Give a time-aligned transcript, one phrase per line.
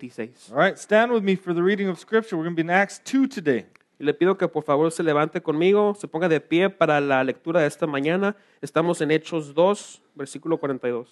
[0.00, 0.52] 26.
[0.52, 2.36] All right, stand with me for the reading of Scripture.
[2.36, 3.66] We're going to be in Acts 2 today.
[3.98, 7.24] Y le pido que por favor se levante conmigo, se ponga de pie para la
[7.24, 8.36] lectura de esta mañana.
[8.62, 11.08] Estamos en Hechos 2, versículo 42.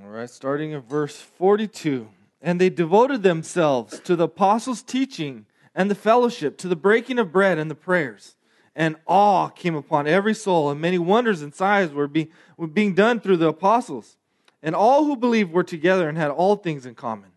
[0.00, 2.06] All right, starting at verse 42.
[2.40, 7.32] And they devoted themselves to the apostles' teaching and the fellowship, to the breaking of
[7.32, 8.36] bread and the prayers.
[8.76, 12.08] And awe came upon every soul, and many wonders and signs were
[12.56, 14.16] were being done through the apostles.
[14.62, 17.31] And all who believed were together and had all things in common.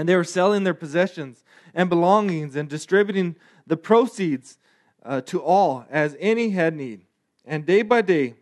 [0.00, 3.36] And they were selling their possessions and belongings and distributing
[3.66, 4.56] the proceeds
[5.04, 7.04] uh, to all as any had need.
[7.44, 8.36] And day by day,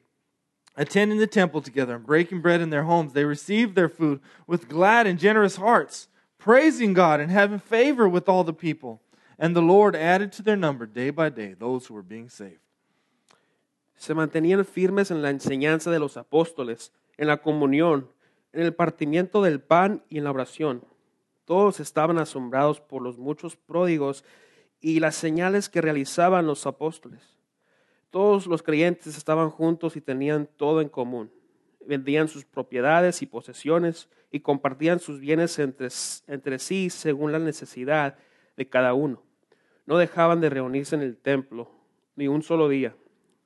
[0.76, 4.68] attending the temple together and breaking bread in their homes, they received their food with
[4.68, 6.06] glad and generous hearts,
[6.38, 9.02] praising God and having favor with all the people.
[9.36, 12.60] And the Lord added to their number day by day those who were being saved.
[13.96, 18.06] Se mantenían firmes en la enseñanza de los apóstoles, en la comunión,
[18.52, 20.84] en el partimiento del pan y en la oración.
[21.48, 24.22] Todos estaban asombrados por los muchos pródigos
[24.82, 27.38] y las señales que realizaban los apóstoles.
[28.10, 31.32] Todos los creyentes estaban juntos y tenían todo en común.
[31.86, 35.88] Vendían sus propiedades y posesiones y compartían sus bienes entre,
[36.27, 38.18] entre sí según la necesidad
[38.58, 39.22] de cada uno.
[39.86, 41.70] No dejaban de reunirse en el templo
[42.14, 42.94] ni un solo día.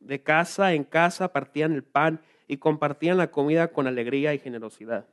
[0.00, 5.06] De casa en casa partían el pan y compartían la comida con alegría y generosidad,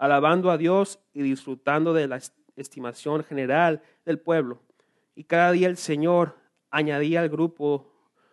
[0.00, 2.18] alabando a Dios y disfrutando de la
[2.56, 4.58] estimación general del pueblo.
[5.14, 6.36] Y cada día el Señor
[6.70, 7.92] añadía al grupo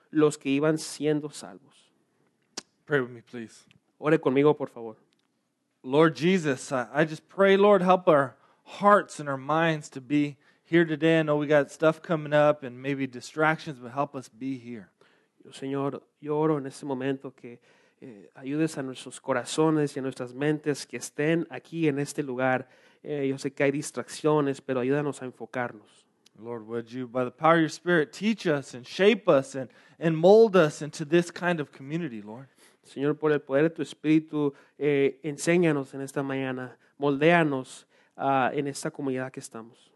[0.10, 1.92] los que iban siendo salvos.
[2.86, 3.66] Pray with me, please.
[4.00, 4.96] Ore conmigo, por favor.
[5.84, 10.86] Lord Jesus, I, just pray, Lord, help our hearts and our minds to be here
[10.86, 11.20] today.
[11.20, 14.90] I know we got stuff coming up and maybe distractions, but help us be here.
[15.44, 17.60] Yo, Señor, yo oro en este momento que
[18.00, 22.70] eh, ayudes a nuestros corazones y a nuestras mentes que estén aquí en este lugar.
[23.04, 26.06] Eh, yo sé que hay distracciones, pero ayúdanos a enfocarnos.
[26.40, 29.70] Lord, would you, by the power of your Spirit, teach us and shape us and,
[30.00, 32.48] and mold us into this kind of community, Lord?
[32.86, 38.68] Señor, por el poder de tu Espíritu, eh, enséñanos en esta mañana, moldéanos uh, en
[38.68, 39.92] esta comunidad que estamos.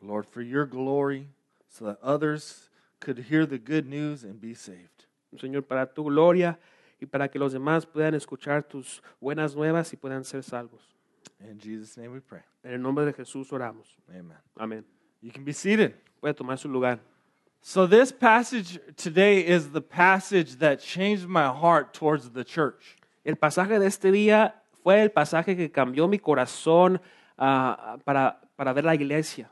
[0.00, 1.28] Lord, for your glory,
[1.68, 2.70] so that others
[3.00, 5.06] could hear the good news and be saved.
[5.36, 6.58] Señor, para tu gloria
[7.04, 10.82] y para que los demás puedan escuchar tus buenas nuevas y puedan ser salvos.
[11.40, 12.40] In Jesus' name we pray.
[12.62, 13.96] En el nombre de Jesús oramos.
[14.08, 14.36] Amen.
[14.56, 14.84] Amén.
[15.20, 15.94] You can be seated.
[16.20, 16.98] Puede tomar su lugar.
[17.60, 22.96] So, this passage today is the passage that changed my heart towards the church.
[23.24, 27.00] El pasaje de este día fue el pasaje que cambió mi corazón
[27.38, 29.48] uh, para, para ver la iglesia.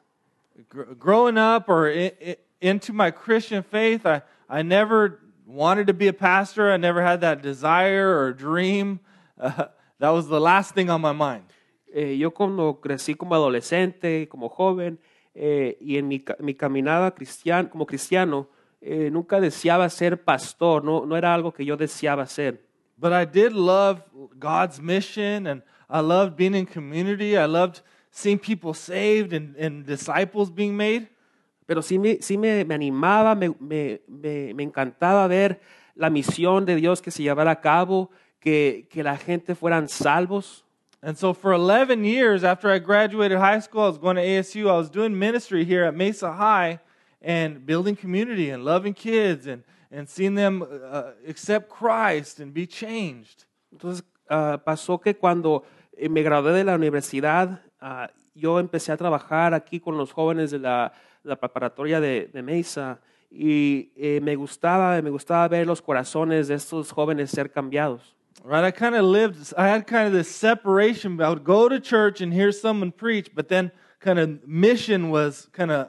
[0.70, 5.18] Gr- growing up or i- i- into my Christian faith, I, I never
[5.52, 6.72] wanted to be a pastor.
[6.72, 9.00] I never had that desire or dream.
[9.38, 9.66] Uh,
[9.98, 11.44] that was the last thing on my mind.
[11.94, 14.98] Eh, yo cuando crecí como adolescente, como joven,
[15.34, 18.48] eh, y en mi, mi caminada cristian, como cristiano,
[18.80, 22.60] eh, nunca deseaba ser pastor, no, no era algo que yo deseaba ser.
[22.98, 24.02] But I did love
[24.38, 27.36] God's mission and I loved being in community.
[27.36, 31.08] I loved seeing people saved and, and disciples being made.
[31.72, 35.58] Pero sí me, sí me, me animaba, me, me, me, me encantaba ver
[35.94, 38.10] la misión de Dios que se llevara a cabo,
[38.40, 40.66] que, que la gente fueran salvos.
[41.00, 44.68] And so for 11 years after I graduated high school, I was going to ASU.
[44.68, 46.78] I was doing ministry here at Mesa High
[47.22, 52.66] and building community and loving kids and, and seeing them uh, accept Christ and be
[52.66, 53.46] changed.
[53.72, 55.64] Entonces ah, pasó que cuando
[55.96, 60.50] eh, me gradué de la universidad, ah, yo empecé a trabajar aquí con los jóvenes
[60.50, 63.00] de la, la preparatoria de, de Mesa
[63.30, 68.14] y eh, me gustaba, me gustaba ver los corazones de estos jóvenes ser cambiados.
[68.44, 68.64] Right?
[68.64, 71.20] I kind of lived, I had kind of this separation.
[71.20, 75.48] I would go to church and hear someone preach, but then kind of mission was
[75.52, 75.88] kind of,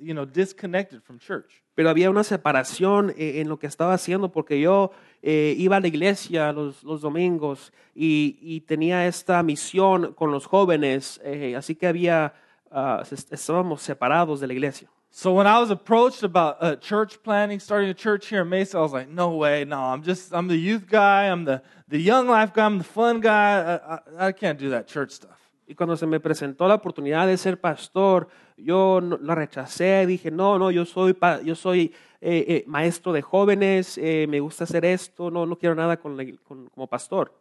[0.00, 1.62] you know, disconnected from church.
[1.74, 4.90] Pero había una separación eh, en lo que estaba haciendo porque yo
[5.22, 10.46] eh, iba a la iglesia los, los domingos y, y tenía esta misión con los
[10.46, 12.34] jóvenes, eh, así que había,
[13.10, 14.88] es- estábamos separados de la iglesia.
[15.14, 18.78] So when I was approached about uh, church planning, starting a church here in Mesa,
[18.78, 21.98] I was like, no way, no, I'm just, I'm the youth guy, I'm the, the
[21.98, 23.60] young life guy, I'm the fun guy.
[23.60, 25.36] I, I, I can't do that church stuff.
[25.68, 30.30] Y cuando se me presentó la oportunidad de ser pastor, yo no- la rechacé, dije,
[30.30, 31.14] no, no, yo soy,
[31.44, 31.92] yo soy
[32.22, 36.16] eh, eh, maestro de jóvenes, eh, me gusta hacer esto, no, no quiero nada con
[36.16, 37.38] la- con- como pastor.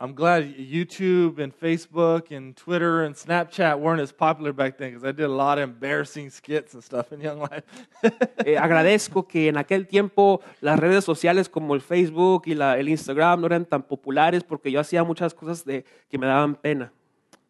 [0.00, 5.02] I'm glad YouTube and Facebook and Twitter and Snapchat weren't as popular back then because
[5.02, 7.64] I did a lot of embarrassing skits and stuff in Young Life.
[8.46, 12.88] Eh, agradezco que en aquel tiempo las redes sociales como el Facebook y la- el
[12.88, 16.92] Instagram no eran tan populares porque yo hacía muchas cosas de, que me daban pena.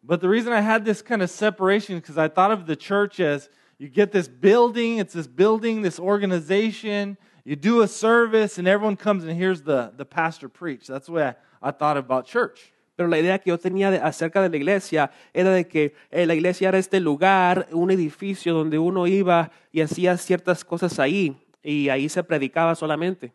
[0.01, 3.19] But the reason I had this kind of separation because I thought of the church
[3.19, 7.15] as you get this building, it's this building, this organization,
[7.45, 10.87] you do a service, and everyone comes and hears the, the pastor preach.
[10.87, 12.71] That's the way I, I thought about church.
[12.95, 16.25] Pero la idea que yo tenía de- acerca de la iglesia era de que eh,
[16.25, 21.37] la iglesia era este lugar, un edificio donde uno iba y hacía ciertas cosas ahí
[21.63, 23.31] y ahí se predicaba solamente.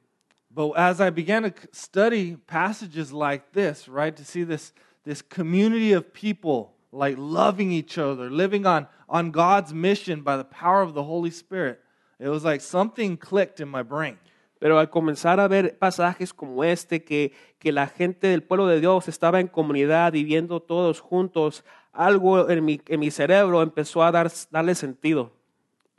[0.50, 4.72] But as I began to study passages like this, right, to see this,
[5.04, 10.44] this community of people like loving each other, living on, on God's mission by the
[10.44, 11.80] power of the Holy Spirit,
[12.20, 14.18] it was like something clicked in my brain.
[14.58, 18.80] Pero al comenzar a ver pasajes como este, que, que la gente del pueblo de
[18.80, 24.10] Dios estaba en comunidad, viviendo todos juntos, algo en mi, en mi cerebro empezó a
[24.10, 25.32] dar, darle sentido.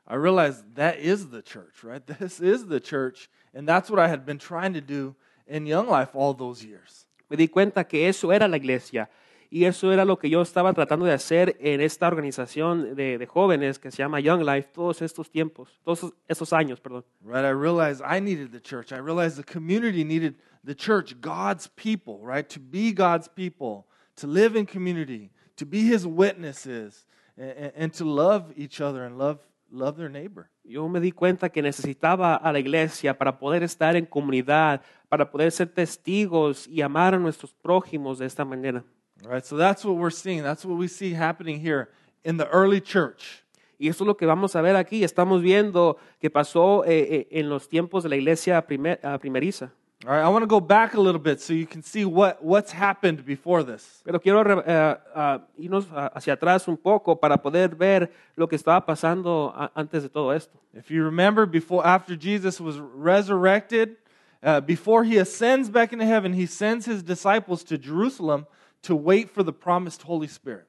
[0.08, 2.06] I realized that is the church, right?
[2.20, 3.30] This is the church.
[3.54, 5.16] And that's what I had been trying to do
[5.48, 7.08] in Young Life all those years.
[7.30, 9.10] Me di cuenta que eso era la iglesia
[9.50, 13.26] y eso era lo que yo estaba tratando de hacer en esta organización de, de
[13.26, 17.06] jóvenes que se llama Young Life todos estos tiempos, todos estos años, perdón.
[17.24, 17.46] Right?
[17.46, 18.92] I realized I needed the church.
[18.92, 22.48] I realized the community needed the church, God's people, right?
[22.50, 23.86] To be God's people,
[24.18, 27.06] to live in community, to be his witnesses,
[27.38, 29.40] and, and to love each other and love,
[29.72, 30.50] love their neighbor.
[30.64, 35.30] Yo me di cuenta que necesitaba a la iglesia para poder estar en comunidad, para
[35.30, 38.84] poder ser testigos y amar a nuestros prójimos de esta manera.
[39.24, 39.46] Right?
[39.46, 40.44] So that's what we're seeing.
[40.44, 41.90] That's what we see happening here
[42.24, 43.44] in the early church.
[43.80, 45.04] Y eso es lo que vamos a ver aquí.
[45.04, 49.72] Estamos viendo que pasó eh, eh, en los tiempos de la iglesia primer- ah, primeriza.
[50.06, 52.44] All right, I want to go back a little bit so you can see what,
[52.44, 54.02] what's happened before this.
[54.06, 58.86] Pero quiero eh, ah, irnos hacia atrás un poco para poder ver lo que estaba
[58.86, 60.60] pasando antes de todo esto.
[60.74, 63.96] If you remember, before after Jesus was resurrected,
[64.44, 68.46] uh, before he ascends back into heaven, he sends his disciples to Jerusalem
[68.86, 70.68] to wait for the promised Holy Spirit.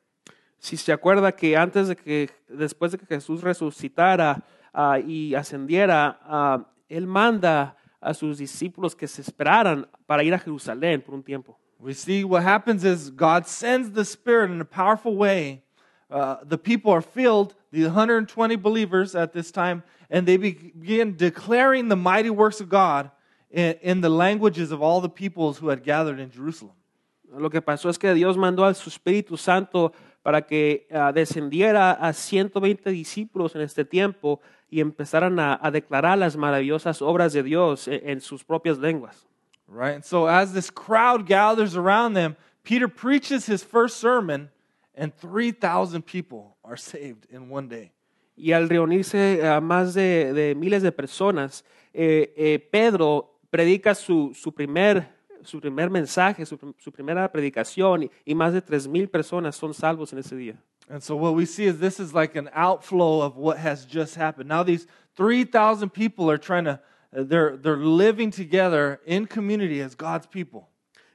[0.58, 4.42] Si se acuerda que antes de que, después de que Jesús resucitara
[4.74, 10.38] ah, y ascendiera, ah, Él manda a sus discípulos que se esperaran para ir a
[10.38, 11.58] Jerusalén por un tiempo.
[11.78, 15.62] We see what happens is God sends the Spirit in a powerful way.
[16.10, 21.88] Uh, the people are filled, the 120 believers at this time, and they begin declaring
[21.88, 23.10] the mighty works of God
[23.50, 26.74] in, in the languages of all the peoples who had gathered in Jerusalem.
[27.38, 29.92] Lo que pasó es que Dios mandó a su Espíritu Santo
[30.22, 36.18] para que ah, descendiera a 120 discípulos en este tiempo y empezaran a, a declarar
[36.18, 39.26] las maravillosas obras de Dios en, en sus propias lenguas.
[39.68, 39.96] Right?
[39.96, 44.50] And so as this crowd gathers around them, Peter preaches his first sermon,
[44.96, 47.92] and 3,000 people are saved in one day.
[48.36, 54.34] Y al reunirse a más de, de miles de personas, eh, eh, Pedro predica su,
[54.34, 55.08] su, primer,
[55.46, 59.72] su primer mensaje, su, su primera predicación, y, y más de tres mil personas son
[59.72, 60.56] salvos en ese día.
[60.88, 64.16] And so what we see is this is like an outflow of what has just
[64.16, 64.48] happened.
[64.48, 66.80] Now these 3,000 people are trying to
[67.16, 70.68] uh, they're they're living together in community as God's people.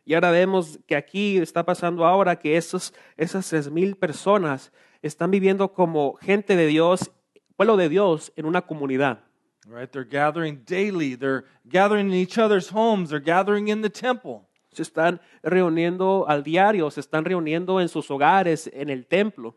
[0.06, 5.32] Y ahora vemos que aquí está pasando ahora que esos, esas tres mil personas están
[5.32, 7.12] viviendo como gente de Dios,
[7.56, 9.24] pueblo de Dios, en una comunidad.
[9.68, 9.92] Right?
[9.92, 11.16] They're gathering daily.
[11.16, 13.12] They're gathering in each other's homes.
[13.12, 14.48] They're gathering in the temple.
[14.74, 19.54] Se están reuniendo al diario, se están reuniendo en sus hogares, en el templo.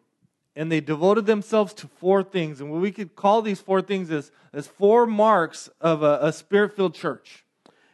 [0.57, 2.61] And they devoted themselves to four things.
[2.61, 6.33] And what we could call these four things is, is four marks of a, a
[6.33, 7.45] spirit filled church.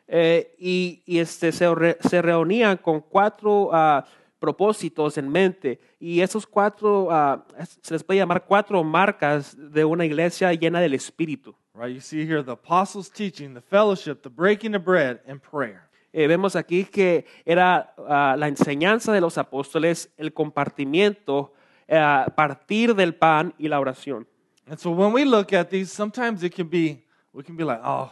[0.08, 4.04] Eh, y y este, se, re- se reunían con cuatro ah,
[4.40, 5.78] propósitos en mente.
[6.00, 7.08] Y esos cuatro,
[7.56, 11.54] es- se les puede llamar cuatro marcas de una iglesia llena del Espíritu.
[11.74, 11.94] Right?
[11.94, 15.88] You see here the apostles' teaching, the fellowship, the breaking of bread, and prayer.
[16.12, 21.52] Eh, vemos aquí que era ah, la enseñanza de los apóstoles, el compartimiento,
[21.86, 24.26] eh, partir del pan y la oración.
[24.66, 27.80] And so when we look at these, sometimes it can be, we can be like,
[27.84, 28.10] oh,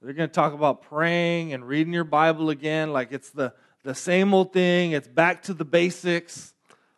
[0.00, 3.94] they're going to talk about praying and reading your Bible again, like it's the, the
[3.94, 6.54] same old thing, it's back to the basics.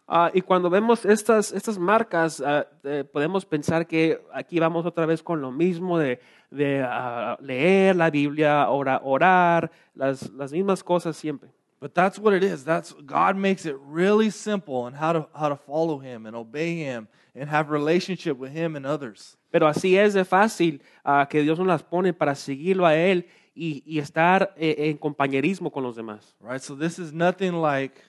[0.06, 5.06] Ah, y cuando vemos estas, estas marcas, ah, eh, podemos pensar que aquí vamos otra
[5.06, 10.82] vez con lo mismo de, de, ah, leer la Biblia, ora- orar, las, las mismas
[10.84, 11.48] cosas siempre.
[11.80, 12.64] But that's what it is.
[12.64, 16.76] That's God makes it really simple on how to how to follow him and obey
[16.76, 19.36] him and have relationship with him and others.
[19.50, 20.80] Pero así es de fácil
[21.28, 25.70] que Dios nos las pone para seguirlo a Él y, y estar eh, en compañerismo
[25.70, 26.34] con los demás.
[26.40, 26.60] Right?
[26.60, 28.00] So this is nothing like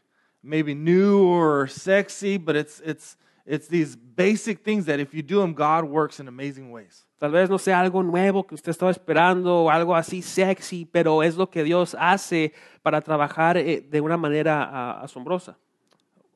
[0.44, 5.40] maybe new or sexy, but it's it's it's these basic things that if you do
[5.40, 7.06] them, God works in amazing ways.
[7.20, 11.22] Tal vez no sea algo nuevo que usted estaba esperando o algo así sexy, pero
[11.24, 15.58] es lo que Dios hace para trabajar eh, de una manera ah, asombrosa.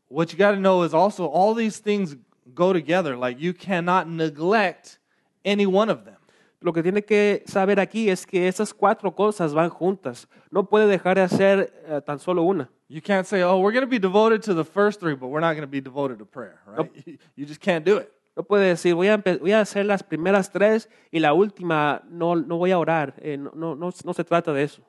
[0.09, 2.15] what you got to know is also all these things
[2.53, 3.15] go together.
[3.15, 4.97] Like you cannot neglect
[5.45, 6.17] any one of them.
[6.61, 10.27] Lo que tiene que saber aquí es que esas cuatro cosas van juntas.
[10.51, 12.69] No puede dejar de hacer eh, tan solo una.
[12.89, 15.39] You can't say, "Oh, we're going to be devoted to the first three, but we're
[15.39, 16.91] not going to be devoted to prayer." Right?
[17.35, 18.11] You just can't do it.
[18.35, 22.35] No puede decir, voy a, voy a hacer las primeras tres y la última no,
[22.35, 23.13] no voy a orar.
[23.21, 24.81] Eh, no, no, no, no se trata de eso.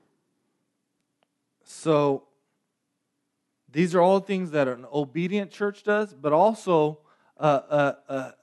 [1.62, 2.25] So
[3.71, 7.00] these are all things that an obedient church does, but also
[7.37, 8.35] a, a, a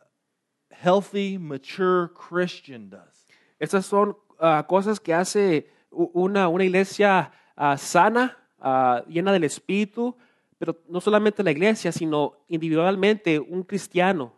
[0.72, 3.16] healthy, mature Christian does.
[3.59, 10.15] Estas son ah, cosas que hace una, una iglesia ah, sana, ah, llena del Espíritu,
[10.57, 14.33] pero no solamente la iglesia, sino individualmente un cristiano.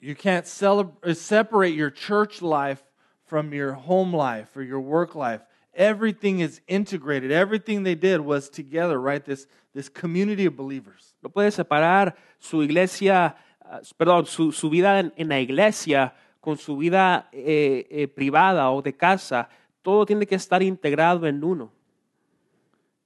[0.00, 2.82] You can't uh, separate your church life
[3.24, 5.42] from your home life or your work life.
[5.74, 7.32] Everything is integrated.
[7.32, 9.24] Everything they did was together, right?
[9.24, 11.14] This, this community of believers.
[11.22, 13.36] No puede separar su iglesia,
[13.98, 16.14] perdón, su, su vida en, en la iglesia
[16.48, 19.50] con su vida eh, eh, privada o de casa.
[19.82, 21.70] Todo tiene que estar integrado en uno.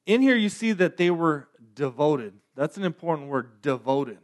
[0.06, 2.34] In here, you see that they were devoted.
[2.54, 4.18] That's an important word, devoted.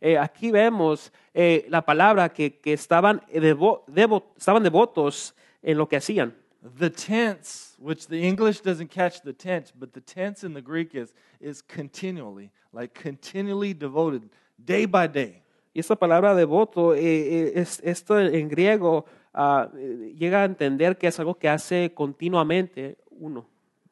[0.00, 5.86] Eh, aquí vemos eh, la palabra que, que estaban, devo- devo- estaban devotos en lo
[5.86, 6.34] que hacían.
[6.60, 10.96] The tense, which the English doesn't catch the tense, but the tense in the Greek
[10.96, 14.28] is, is continually, like continually devoted,
[14.58, 15.43] day by day.
[15.74, 21.08] Y esta palabra devoto, eh, eh, es, esto en griego eh, llega a entender que
[21.08, 23.46] es algo que hace continuamente uno.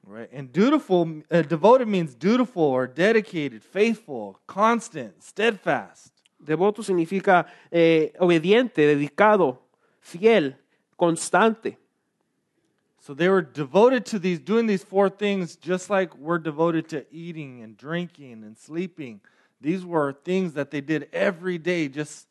[0.05, 0.33] Right?
[0.33, 6.13] And dutiful, uh, devoted means dutiful or dedicated, faithful, constant, steadfast.
[6.39, 9.59] Devoto significa eh, obediente, dedicado,
[10.01, 10.57] fiel,
[10.97, 11.79] constante.
[12.99, 17.05] So they were devoted to these, doing these four things, just like we're devoted to
[17.13, 19.21] eating and drinking and sleeping.
[19.63, 22.27] These were things that they did every day, just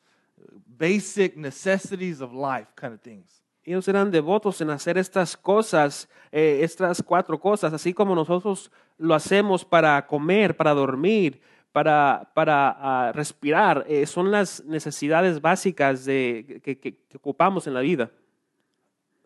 [0.78, 3.42] basic necessities of life kind of things.
[3.64, 9.14] Ellos eran devotos en hacer estas cosas, eh, estas cuatro cosas, así como nosotros lo
[9.14, 11.40] hacemos para comer, para dormir,
[11.72, 13.86] para, para ah, respirar.
[13.88, 18.10] Eh, son las necesidades básicas de, que, que- que ocupamos en la vida.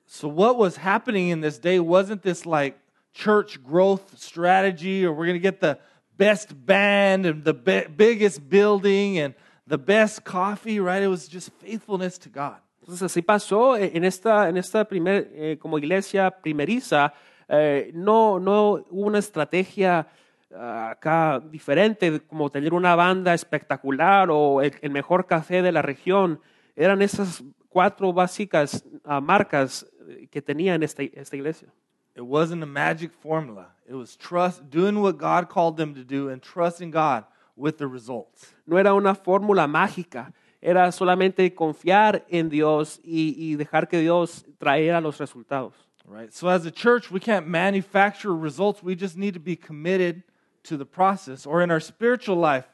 [0.05, 2.77] So, what was happening in this day wasn't this like
[3.13, 5.79] church growth strategy or we're going to get the
[6.17, 9.35] best band and the bi- biggest building and
[9.67, 11.03] the best coffee, right?
[11.03, 12.61] It was just faithfulness to God.
[12.81, 17.13] Entonces así pasó eh, en esta, en esta primer, eh, como iglesia primeriza,
[17.47, 20.07] eh, no, no hubo una estrategia
[20.53, 25.81] ah, acá diferente, como tener una banda espectacular o el, el mejor café de la
[25.81, 26.39] región.
[26.75, 31.69] Eran esas cuatro básicas ah, marcas eh, que tenía en esta, esta iglesia.
[32.15, 33.67] It wasn't a magic formula.
[33.87, 37.87] It was trust, doing what God called them to do and trusting God with the
[37.87, 38.53] results.
[38.65, 44.43] No era una fórmula mágica, era solamente confiar en Dios y, y dejar que Dios
[44.59, 45.73] trajera los resultados.
[46.07, 46.33] Right?
[46.33, 48.83] So, as a church, we can't manufacture results.
[48.83, 50.23] We just need to be committed
[50.63, 51.45] to the process.
[51.45, 52.65] Or in our spiritual life,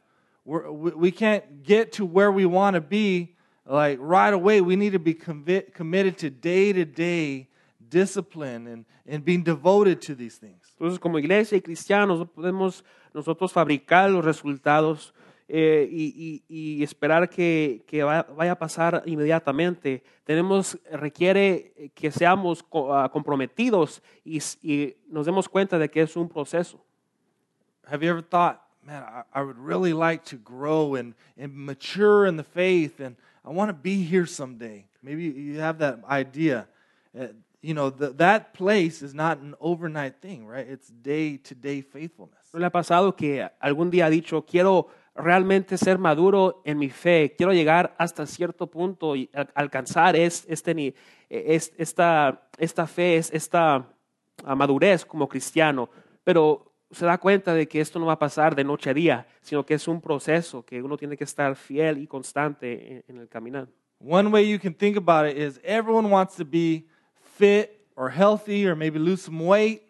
[0.43, 4.60] we're, we we can't get to where we want to be like right away.
[4.60, 7.48] We need to be convi- committed to day to day
[7.91, 10.74] discipline and, and being devoted to these things.
[10.79, 12.83] Entonces, como iglesia y cristianos, no podemos
[13.13, 15.13] nosotros fabricar los resultados
[15.53, 20.01] eh, y, y- y esperar que, que va- vaya a pasar inmediatamente.
[20.24, 26.29] Tenemos, requiere que seamos ah, comprometidos y, y nos demos cuenta de que es un
[26.29, 26.83] proceso.
[27.86, 32.25] Have you ever thought, man, I, I would really like to grow and, and mature
[32.25, 34.86] in the faith, and I want to be here someday?
[35.03, 36.67] Maybe you have that idea.
[37.61, 40.67] You know, th- that place is not an overnight thing, right?
[40.67, 42.51] It's day to day faithfulness.
[42.53, 46.89] ¿No le ha pasado que algún día ha dicho, quiero realmente ser maduro en mi
[46.89, 50.95] fe, quiero llegar hasta cierto punto y al- alcanzar es, este,
[51.29, 53.87] es- esta, esta fe, es, esta
[54.43, 55.87] ah, madurez como cristiano,
[56.23, 59.27] pero se da cuenta de que esto no va a pasar de noche a día,
[59.41, 63.17] sino que es un proceso que uno tiene que estar fiel y constante en, en
[63.19, 63.67] el caminar.
[63.99, 66.87] One way you can think about it is everyone wants to be
[67.41, 69.81] fit or healthy or maybe lose some weight.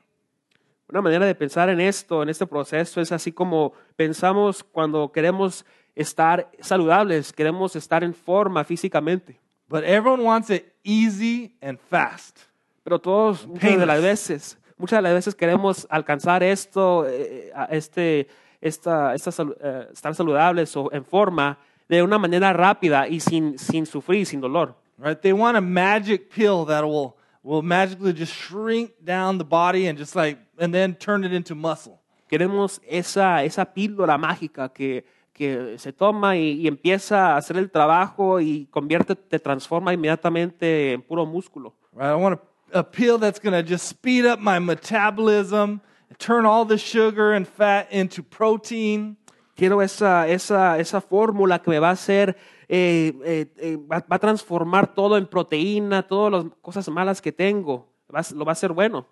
[0.90, 5.66] Una manera de pensar en esto, en este proceso, es así como pensamos cuando queremos
[5.96, 9.40] estar saludables, queremos estar en forma físicamente.
[9.68, 12.40] But everyone wants it easy and fast.
[12.84, 18.28] Pero todos, muchas de las veces, muchas de las veces queremos alcanzar esto, eh, este,
[18.60, 19.32] esta, esta
[19.62, 24.42] eh, estar saludables o en forma de una manera rápida y sin, sin sufrir, sin
[24.42, 24.76] dolor.
[24.98, 25.20] Right?
[25.22, 29.98] They want a magic pill that will will magically just shrink down the body and
[29.98, 32.00] just like and then turn it into muscle.
[32.30, 37.70] Queremos esa, esa píldora mágica que, que se toma y, y empieza a hacer el
[37.70, 41.74] trabajo y convierte, te transforma inmediatamente en puro músculo.
[41.94, 42.12] Right?
[42.12, 42.40] I want
[42.74, 45.82] a, a pill that's going to just speed up my metabolism,
[46.20, 49.18] turn all the sugar and fat into protein.
[49.56, 52.38] Quiero esa, esa, esa fórmula que me va a hacer,
[52.74, 57.34] eh, eh, eh, va, va a transformar todo en proteína, todas las cosas malas que
[57.34, 57.92] tengo.
[58.10, 59.06] Va lo va a hacer bueno.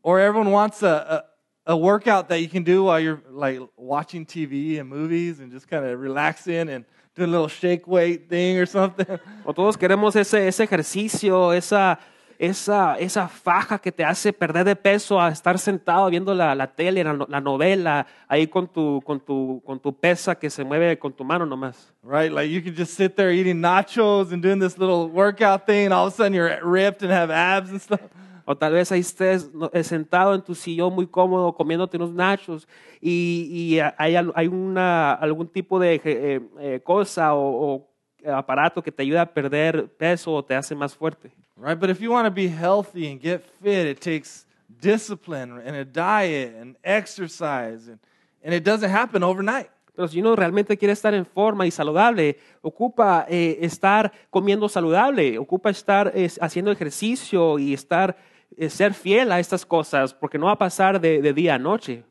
[0.00, 1.26] Or everyone wants a,
[1.66, 5.52] a, a workout that you can do while you're like watching TV and movies and
[5.52, 9.06] just kind of relaxing and do a little shake weight thing or something.
[9.44, 11.98] O todos queremos ese, ese ejercicio, esa,
[12.40, 16.66] esa, esa faja que te hace perder de peso a estar sentado viendo la, la
[16.68, 20.98] tele, la, la novela, ahí con tu, con, tu, con tu pesa que se mueve
[20.98, 21.92] con tu mano nomás.
[22.02, 22.32] Right?
[22.32, 25.92] Like you can just sit there eating nachos and doing this little workout thing, and
[25.92, 28.00] all of a sudden you're ripped and have abs and stuff.
[28.46, 32.66] O tal vez ahí estés eh, sentado en tu sillón muy cómodo comiéndote unos nachos
[33.00, 37.89] y, y hay, al- hay una, algún tipo de eh, eh, cosa o, o
[38.26, 41.30] aparato que te ayuda a perder peso o te hace más fuerte.
[41.56, 41.78] Right?
[41.78, 44.46] But if you want to be healthy and get fit, it takes
[44.80, 47.98] discipline and a diet and exercise, and,
[48.42, 49.70] and it doesn't happen overnight.
[49.94, 55.38] Pero si uno realmente quiere estar en forma y saludable, ocupa eh, estar comiendo saludable,
[55.38, 58.16] ocupa estar eh, haciendo ejercicio y estar
[58.56, 61.58] eh, ser fiel a estas cosas, porque no va a pasar de, de día a
[61.58, 62.04] noche.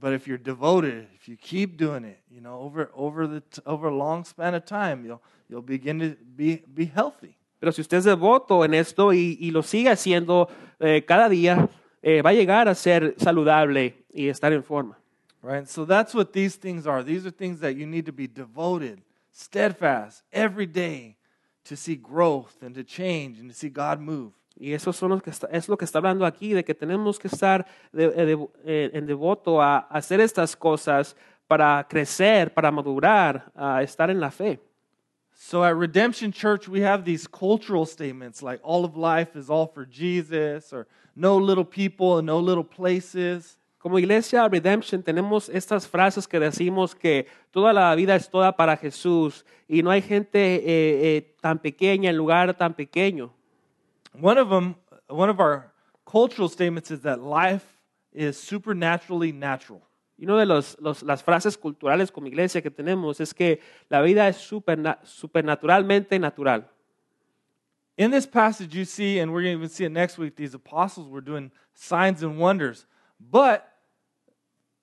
[0.00, 3.88] But if you're devoted, if you keep doing it, you know, over over the over
[3.88, 7.36] a long span of time, you'll you'll begin to be be healthy.
[7.60, 11.68] Pero si usted es devoto en esto y, y lo sigue haciendo eh, cada día,
[12.02, 14.96] eh, va a llegar a ser saludable y estar en forma.
[15.42, 15.66] Right?
[15.66, 17.02] So that's what these things are.
[17.02, 19.02] These are things that you need to be devoted,
[19.32, 21.16] steadfast every day
[21.64, 24.32] to see growth and to change and to see God move.
[24.60, 27.18] Y eso son los que está- es lo que está hablando aquí, de que tenemos
[27.18, 31.14] que estar de- eh, de- eh, en devoto a hacer estas cosas
[31.46, 34.58] para crecer, para madurar, a estar en la fe.
[35.32, 39.68] So at Redemption Church, we have these cultural statements like all of life is all
[39.72, 43.56] for Jesus, or no little people and no little places.
[43.78, 48.76] Como iglesia Redemption tenemos estas frases que decimos que toda la vida es toda para
[48.76, 53.32] Jesús y no hay gente eh, eh, tan pequeña en lugar tan pequeño.
[54.20, 54.76] One of them,
[55.08, 55.72] one of our
[56.06, 57.64] cultural statements is that life
[58.12, 59.82] is supernaturally natural.
[60.18, 64.02] Y una de los, los- las frases culturales como iglesia que tenemos es que la
[64.02, 66.64] vida es superna- supernaturalmente natural.
[67.96, 70.54] In this passage, you see, and we're going to even see it next week, these
[70.54, 72.86] apostles were doing signs and wonders.
[73.20, 73.68] But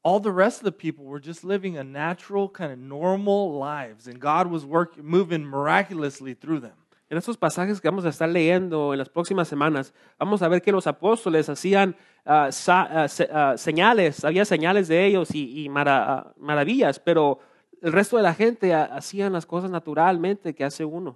[0.04, 4.08] all the rest of the people were just living a natural, kind of normal lives,
[4.08, 6.85] and God was working, moving miraculously through them.
[7.08, 10.62] En estos pasajes que vamos a estar leyendo en las próximas semanas, vamos a ver
[10.62, 16.34] que los apóstoles hacían ah, ah, ah, señales, había señales de ellos y, y mara-
[16.38, 17.40] maravillas, pero
[17.82, 21.16] el resto de la gente hacían las cosas naturalmente que hace uno.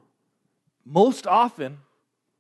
[0.86, 1.80] Most often,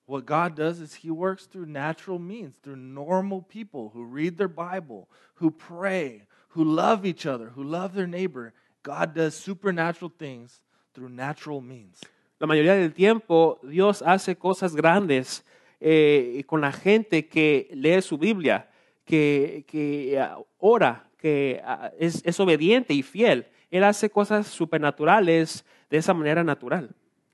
[0.05, 4.47] what God does is He works through natural means, through normal people who read their
[4.47, 8.53] Bible, who pray, who love each other, who love their neighbor.
[8.83, 10.61] God does supernatural things
[10.93, 11.99] through natural means.
[12.39, 15.45] La mayoría del tiempo Dios hace cosas grandes
[15.81, 18.69] eh, con la gente que lee su Biblia,
[19.03, 23.45] que, que ah, ora, que ah, es, es obediente y fiel.
[23.69, 26.89] Él hace cosas supernaturales de esa manera natural.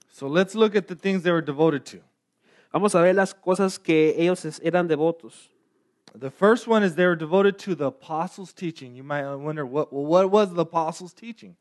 [0.09, 1.99] So let's look at the things they were devoted to.
[2.71, 5.49] Vamos a ver las cosas que ellos eran devotos.
[6.17, 8.95] The first one is they were devoted to the apostles' teaching.
[8.95, 11.55] You might wonder, what, well, what was the apostles' teaching?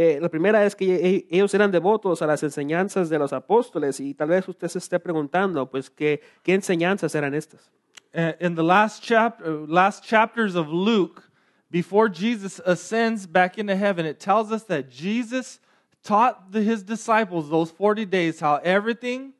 [0.00, 4.14] Eh, la primera es que ellos eran devotos a las enseñanzas de los apóstoles y
[4.14, 7.68] tal vez usted se esté preguntando, pues, ¿qué, qué enseñanzas eran estas?
[8.14, 11.24] Uh, In the last, chap- uh, last chapters of Luke,
[11.68, 15.58] before Jesus ascends back into heaven, it tells us that Jesus
[16.04, 19.32] taught the, his disciples those 40 days how everything,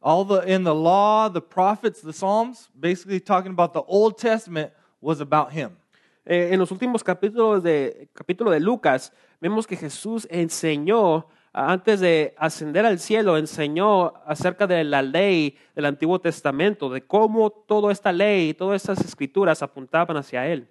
[0.00, 4.70] all the in the law, the prophets, the Psalms, basically talking about the Old Testament,
[5.00, 5.72] was about him.
[6.24, 9.10] Eh, en los últimos capítulos de capítulo de Lucas
[9.44, 15.84] vemos que Jesús enseñó antes de ascender al cielo enseñó acerca de la ley del
[15.84, 20.66] Antiguo Testamento, de cómo toda esta ley y todas estas escrituras apuntaban hacia él.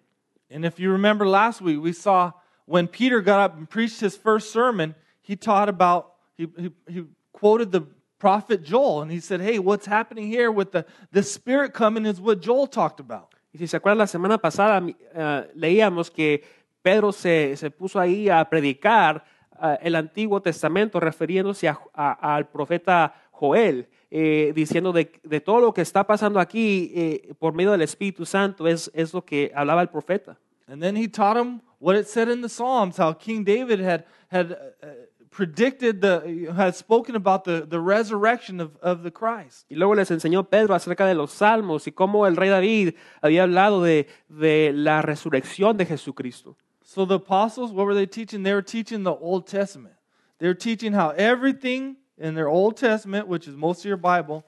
[0.50, 2.32] And if you remember last week, we saw
[2.66, 7.06] when Peter got up and preached his first sermon, he taught about, he, he, he
[7.32, 7.84] quoted the
[8.18, 12.20] prophet Joel, and he said, Hey, what's happening here with the, the Spirit coming is
[12.20, 13.34] what Joel talked about.
[13.54, 14.82] Y si se acuerdan, la semana pasada
[15.16, 16.44] ah, leíamos que
[16.84, 19.24] Pedro se, se puso ahí a predicar
[19.58, 25.60] ah, el Antiguo Testamento refiriéndose a- a- al profeta Joel, eh, diciendo de, de todo
[25.60, 29.52] lo que está pasando aquí eh, por medio del Espíritu Santo es, es lo que
[29.56, 30.38] hablaba el profeta.
[30.67, 34.06] And then he taught them what it said in the Psalms, how King David had,
[34.30, 34.88] had uh, uh,
[35.30, 39.65] predicted, the, had spoken about the, the resurrection of, of the Christ.
[39.69, 43.43] Y luego les enseñó Pedro acerca de los salmos y cómo el rey David había
[43.43, 46.56] hablado de, de la resurrección de Jesucristo.
[46.93, 48.43] So the apostles, what were they teaching?
[48.43, 49.95] They were teaching the Old Testament.
[50.38, 54.45] They were teaching how everything in their Old Testament, which is most of your Bible,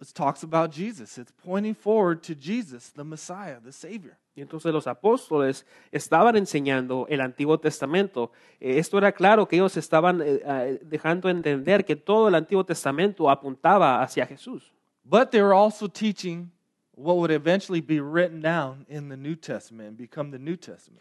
[0.00, 1.16] it talks about Jesus.
[1.16, 4.18] It's pointing forward to Jesus, the Messiah, the Savior.
[4.36, 8.32] Y entonces los apóstoles estaban enseñando el Antiguo Testamento.
[8.58, 12.64] Eh, esto era claro que ellos estaban eh, eh, dejando entender que todo el Antiguo
[12.64, 14.72] Testamento apuntaba hacia Jesús.
[15.04, 16.50] But they were also teaching
[16.96, 21.00] what would eventually be written down in the New Testament and become the New Testament.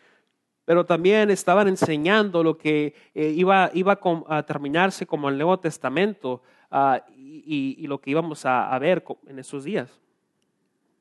[0.70, 6.44] Pero también estaban enseñando lo que eh, iba, iba a terminarse como el Nuevo Testamento
[6.70, 9.90] ah, y, y- lo que íbamos a, a ver en esos días.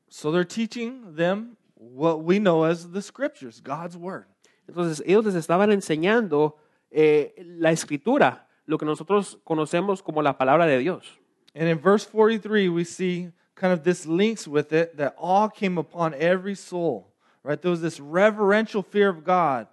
[0.07, 4.25] So they're teaching them what we know as the scriptures, God's word.
[4.67, 6.57] Entonces ellos les estaban enseñando
[6.89, 11.19] eh, la escritura, lo que nosotros conocemos como la palabra de Dios.
[11.53, 15.77] And in verse 43, we see kind of this links with it that awe came
[15.77, 17.08] upon every soul,
[17.49, 17.59] right?
[17.59, 19.67] There was this reverential fear of God,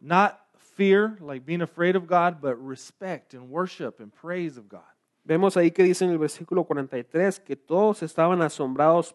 [0.00, 0.40] not
[0.76, 4.86] fear, like being afraid of God, but respect and worship and praise of God.
[5.26, 9.14] Vemos ahí que dice en el versículo 43 que todos estaban asombrados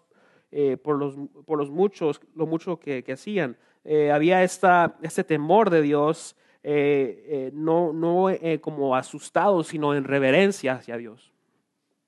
[0.52, 3.56] eh, por, los, por los muchos, lo mucho que, que hacían.
[3.86, 9.96] Eh, había esta, este temor de Dios, eh, eh, no, no eh, como asustados, sino
[9.96, 11.32] en reverencia hacia Dios.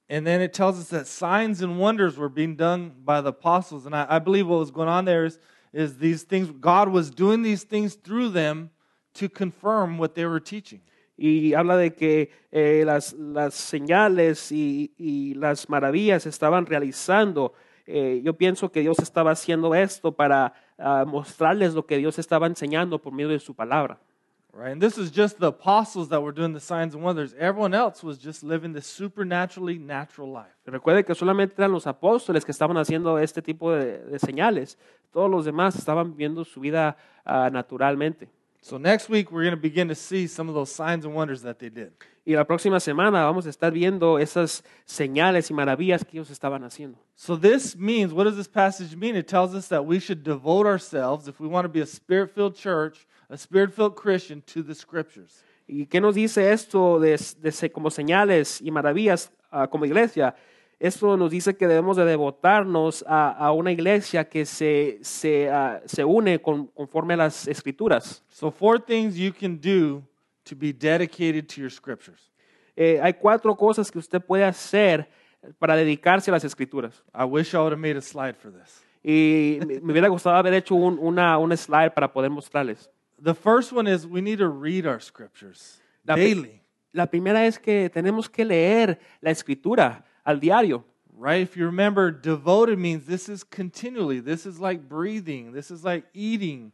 [0.08, 3.88] And then it tells us that signs and wonders were being done by the apostles.
[3.88, 5.40] And I, I believe what was going on there is,
[5.76, 8.70] is these things, God was doing these things through them
[9.16, 10.82] to confirm what they were teaching.
[11.18, 17.54] Y habla de que eh, las, las señales y, y las maravillas estaban realizando.
[17.86, 22.48] Eh, yo pienso que Dios estaba haciendo esto para ah, mostrarles lo que Dios estaba
[22.48, 24.00] enseñando por medio de su palabra.
[24.58, 24.72] Right?
[24.72, 27.36] And this is just the apostles that were doing the signs and wonders.
[27.38, 30.56] Everyone else was just living this supernaturally natural life.
[30.66, 34.78] Recuerde que solamente eran los apóstoles que estaban haciendo este tipo de, de señales.
[35.12, 38.30] Todos los demás estaban viviendo su vida ah, naturalmente.
[38.62, 41.42] So next week we're going to begin to see some of those signs and wonders
[41.42, 41.92] that they did.
[42.26, 46.64] Y la próxima semana vamos a estar viendo esas señales y maravillas que ellos estaban
[46.64, 46.98] haciendo.
[47.18, 49.18] So this means, what does this passage mean?
[49.18, 52.56] It tells us that we should devote ourselves, if we want to be a spirit-filled
[52.56, 55.44] church, a spirit-filled Christian, to the scriptures.
[55.68, 60.36] ¿Y qué nos dice esto de, de como señales y maravillas ah, como iglesia?
[60.80, 65.82] Esto nos dice que debemos de devotarnos a, a una iglesia que se, se, ah,
[65.86, 68.24] se une con- conforme a las escrituras.
[68.30, 70.04] So four things you can do
[70.44, 72.32] to be dedicated to your scriptures.
[72.76, 75.10] Eh, hay cuatro cosas que usted puede hacer
[75.58, 77.04] para dedicarse a las escrituras.
[77.14, 78.84] I wish I would have made a slide for this.
[79.02, 82.90] Y me me hubiera gustado haber hecho un, una, un slide para poder mostrarles.
[83.26, 86.62] The first one is we need to read our scriptures La, daily.
[86.94, 90.84] la primera es que tenemos que leer la escritura al diario.
[91.18, 91.42] Right?
[91.42, 94.20] If you remember, devoted means this is continually.
[94.20, 95.54] This is like breathing.
[95.54, 96.72] This is like eating.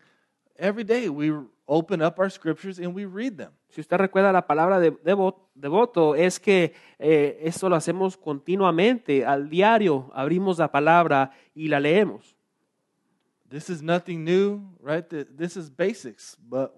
[0.59, 1.31] Every day we
[1.69, 3.51] open up our scriptures and we read them.
[3.69, 9.25] Si usted recuerda la palabra de, devo- devoto, es que eh, esto lo hacemos continuamente,
[9.25, 12.35] al diario, abrimos la palabra y la leemos.
[13.51, 15.03] This is nothing new, right?
[15.09, 16.73] This is basics, but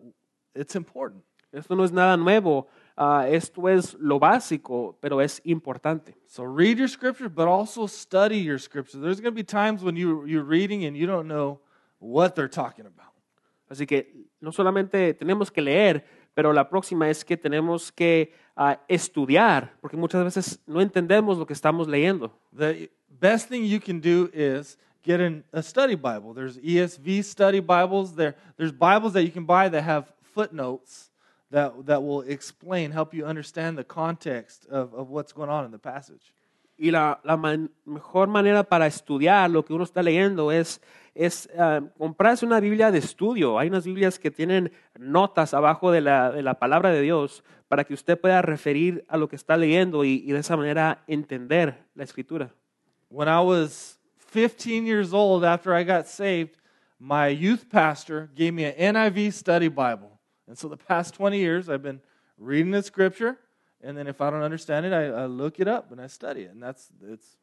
[0.55, 1.23] it's important.
[1.53, 6.15] Esto no es nada nuevo, ah, esto es lo básico, pero es importante.
[6.25, 8.99] So read your scriptures, but also study your scriptures.
[8.99, 11.59] There's going to be times when you, you're reading and you don't know
[11.99, 13.13] what they're talking about.
[13.69, 14.07] Así que
[14.41, 19.95] no solamente tenemos que leer, pero la próxima es que tenemos que ah, estudiar, porque
[19.95, 22.31] muchas veces no entendemos lo que estamos leyendo.
[22.51, 26.33] The best thing you can do is get an, a study Bible.
[26.33, 28.15] There's ESV study Bibles.
[28.15, 31.11] There, there's Bibles that you can buy that have footnotes
[31.51, 35.71] that, that will explain, help you understand the context of, of what's going on in
[35.71, 36.33] the passage.
[36.75, 40.81] Y la, la man- mejor manera para estudiar lo que uno está leyendo es,
[41.13, 43.59] es ah, comprarse una Biblia de estudio.
[43.59, 47.83] Hay unas Biblias que tienen notas abajo de la, de la palabra de Dios para
[47.83, 51.85] que usted pueda referir a lo que está leyendo y, y de esa manera entender
[51.93, 52.51] la escritura.
[53.09, 53.99] When I was
[54.33, 56.57] 15 years old, after I got saved,
[56.99, 60.19] my youth pastor gave me an NIV study Bible.
[60.47, 62.01] And so the past 20 years, I've been
[62.39, 63.37] reading the scripture,
[63.83, 66.41] and then if I don't understand it, I, I look it up and I study
[66.41, 66.51] it.
[66.51, 67.37] And that's, it's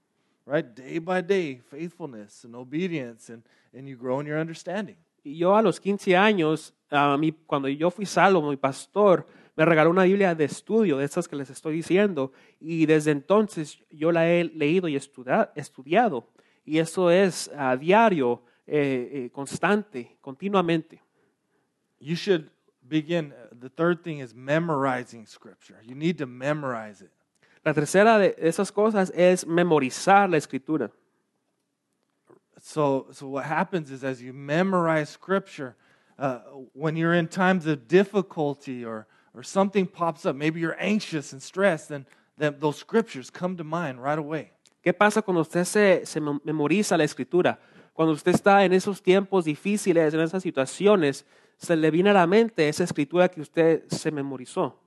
[0.46, 4.96] right, day by day, faithfulness and obedience, and, and you grow in your understanding.
[5.22, 9.90] Yo a los 15 años, a mí, cuando yo fui salvo, mi pastor me regaló
[9.90, 14.28] una Biblia de estudio, de estas que les estoy diciendo, y desde entonces yo la
[14.28, 16.26] he leído y estudiado.
[16.64, 21.00] Y eso es a diario eh, eh, constante, continuamente.
[21.98, 22.50] You should
[22.86, 23.32] begin.
[23.32, 25.80] uh, The third thing is memorizing scripture.
[25.84, 27.10] You need to memorize it.
[27.64, 30.90] La tercera de esas cosas es memorizar la escritura.
[32.62, 35.76] So, so what happens is as you memorize scripture,
[36.18, 36.38] uh,
[36.74, 41.42] when you're in times of difficulty or, or something pops up, maybe you're anxious and
[41.42, 44.52] stressed, then, then those scriptures come to mind right away.
[44.82, 47.58] ¿Qué pasa cuando usted se, se mem- memoriza la escritura?
[47.92, 51.26] Cuando usted está en esos tiempos difíciles, en esas situaciones,
[51.58, 54.78] se le viene a la mente esa escritura que usted se memorizó.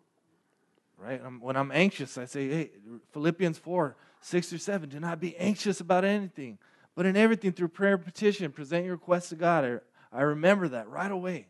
[0.97, 1.21] Right?
[1.41, 2.71] When I'm anxious, I say, hey,
[3.12, 6.58] Philippians 4, 6 through 7, do not be anxious about anything,
[6.95, 9.82] but in everything through prayer and petition, present your requests to God.
[10.12, 11.47] I, remember that right away.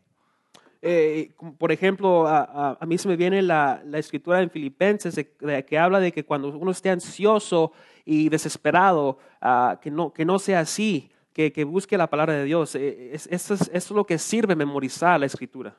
[0.82, 5.14] Eh, por ejemplo, a, a- a mí se me viene la, la escritura en Filipenses
[5.14, 7.72] de- de que habla de que cuando uno esté ansioso
[8.04, 12.44] y desesperado, ah, que, no, que no sea así, que, que busque la palabra de
[12.44, 12.74] Dios.
[12.74, 15.74] Eh, es- eso, es, eso es lo que sirve memorizar la escritura.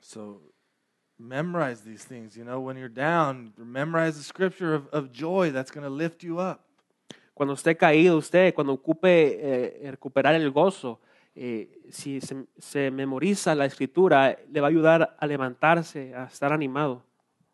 [0.00, 0.40] So
[1.18, 2.34] memorize these things.
[2.36, 6.22] You know, when you're down, memorize the scripture of, of joy that's going to lift
[6.22, 6.60] you up.
[7.34, 11.00] Cuando esté caído usted, cuando ocupe eh, recuperar el gozo,
[11.34, 16.52] eh, si se, se memoriza la escritura, le va a ayudar a levantarse, a estar
[16.52, 17.02] animado.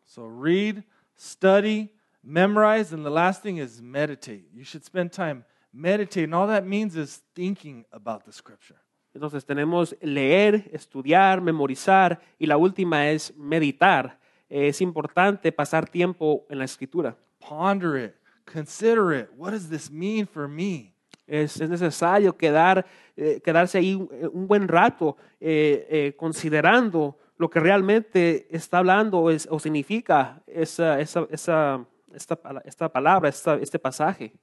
[0.03, 0.83] So read,
[1.17, 1.93] study,
[2.29, 4.45] memorize, and the last thing is meditate.
[4.53, 6.33] You should spend time meditating.
[6.33, 8.77] All that means is thinking about the scripture.
[9.15, 14.19] Entonces tenemos leer, estudiar, memorizar y la última es meditar.
[14.49, 17.15] Eh, es importante pasar tiempo en la escritura.
[17.39, 18.15] Ponder it,
[18.45, 19.29] consider it.
[19.35, 20.93] What does this mean for me?
[21.25, 27.49] Es, es necesario quedar, eh, quedarse ahí un, un buen rato eh, eh, considerando lo
[27.49, 33.79] que realmente está hablando es- o significa esa, esa, esa, esta, esta palabra, esta- este
[33.79, 34.33] pasaje.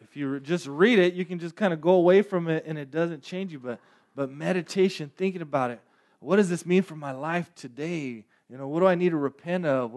[0.00, 2.78] If you just read it, you can just kind of go away from it and
[2.78, 3.58] it doesn't change you.
[3.58, 3.78] But,
[4.14, 5.80] but meditation, thinking about it,
[6.20, 8.24] what does this mean for my life today?
[8.48, 9.92] You know, what do I need to repent of?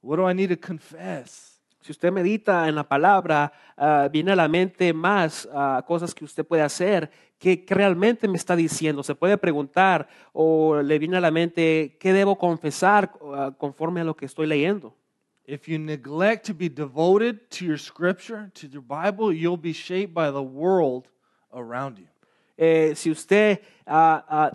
[0.00, 1.54] What, do I need to confess?
[1.80, 6.24] Si usted medita en la palabra, ah, viene a la mente más ah, cosas que
[6.24, 7.10] usted puede hacer.
[7.38, 9.02] ¿Qué, qué realmente me está diciendo?
[9.02, 14.04] Se puede preguntar o le viene a la mente qué debo confesar ah, conforme a
[14.04, 14.94] lo que estoy leyendo.
[15.46, 20.12] If you neglect to be devoted to your scripture, to your Bible, you'll be shaped
[20.12, 21.06] by the world
[21.54, 22.08] around you.
[22.58, 24.50] Eh, si usted ah, ah,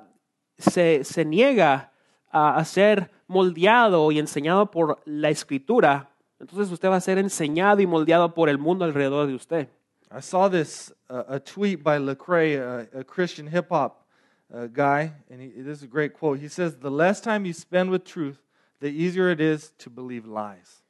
[0.60, 1.89] se, se niega
[2.32, 7.82] a, a ser moldeado y enseñado por la escritura, entonces usted va a ser enseñado
[7.82, 9.67] y moldeado por el mundo alrededor de usted.
[10.13, 14.06] I saw this uh, a tweet by Lecrae, a, a Christian hip hop
[14.54, 16.39] uh, guy, and he, this is a great quote.
[16.39, 18.39] He says, "The less time you spend with truth,
[18.82, 20.81] the easier it is to believe lies."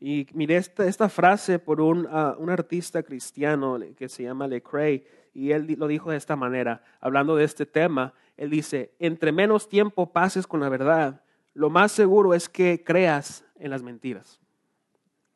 [0.00, 5.04] Y miré esta, esta frase por un, ah, un artista cristiano que se llama Lecrae,
[5.34, 9.68] y él lo dijo de esta manera, hablando de este tema, él dice, entre menos
[9.68, 14.40] tiempo pases con la verdad, lo más seguro es que creas en las mentiras.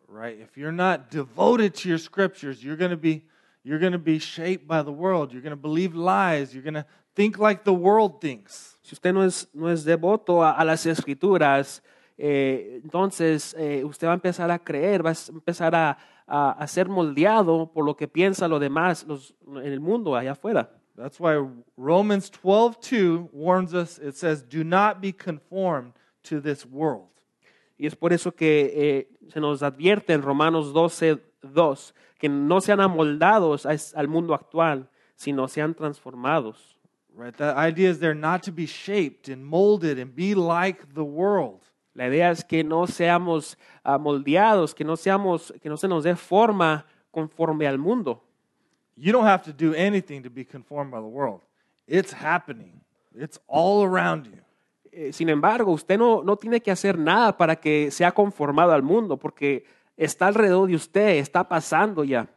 [0.09, 0.41] Right?
[0.41, 3.27] If you're not devoted to your scriptures, you're going to be
[3.65, 5.33] you're going to be shaped by the world.
[5.33, 6.55] You're going to believe lies.
[6.55, 8.77] You're going to think like the world thinks.
[8.83, 11.83] Si usted no es, no es devoto a, a las escrituras,
[12.17, 16.67] eh, entonces eh, usted va a empezar a creer, va a empezar a, a, a
[16.67, 20.71] ser moldeado por lo que piensa los demás los, en el mundo allá afuera.
[20.97, 21.35] That's why
[21.77, 23.99] Romans 12:2 warns us.
[23.99, 27.09] It says, "Do not be conformed to this world."
[27.77, 32.61] Y es por eso que eh, se nos advierte en Romanos 12, 2, que no
[32.61, 36.79] sean amoldados a al mundo actual, sino sean transformados.
[37.17, 37.37] Right?
[37.37, 41.63] That idea is there not to be shaped and molded and be like the world.
[41.95, 46.05] La idea es que no seamos ah, moldeados, que no, seamos, que no se nos
[46.05, 48.23] dé forma conforme al mundo.
[48.97, 51.41] You don't have to do anything to be conformed by the world.
[51.87, 52.81] It's happening.
[53.15, 54.41] It's all around you.
[54.93, 58.83] Eh, sin embargo, usted no, no tiene que hacer nada para que sea conformado al
[58.83, 59.65] mundo, porque
[59.97, 62.29] está alrededor de usted, está pasando ya.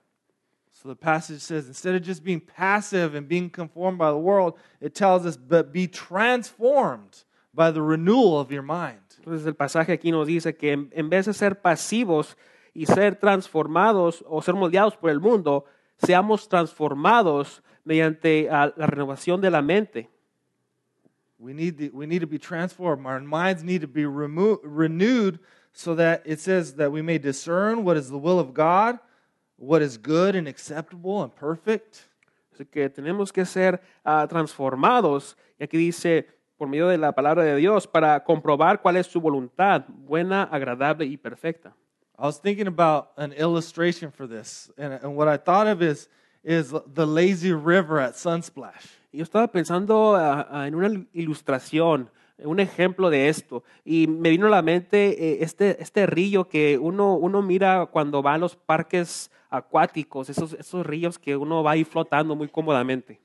[0.72, 4.54] So the passage says instead of just being passive and being conformed by the world,
[4.80, 9.07] it tells us, but be transformed by the renewal of your mind.
[9.28, 12.38] Entonces el pasaje aquí nos dice que en, vez de ser pasivos
[12.74, 15.66] y ser transformados o ser moldeados por el mundo,
[15.98, 20.10] seamos transformados mediante ah, la renovación de la mente.
[21.38, 23.06] We need, the, we need to be transformed.
[23.06, 25.42] Our minds need to be remo- renewed
[25.74, 28.98] so that it says that we may discern what is the will of God,
[29.58, 32.08] what is good and acceptable and perfect.
[32.56, 35.36] Así que tenemos que ser ah, transformados.
[35.60, 39.22] Y aquí dice, por medio de la palabra de Dios, para comprobar cuál es su
[39.22, 41.76] voluntad, buena, agradable y perfecta.
[42.20, 46.10] I was thinking about an illustration for this, and, and what I thought of is,
[46.44, 48.86] is the lazy river at Sunsplash.
[49.14, 54.48] Yo estaba pensando ah, en una il- ilustración, un ejemplo de esto, y me vino
[54.48, 58.56] a la mente eh, este, este río que uno, uno mira cuando va a los
[58.56, 63.20] parques acuáticos, esos, esos ríos que uno va ahí flotando muy cómodamente.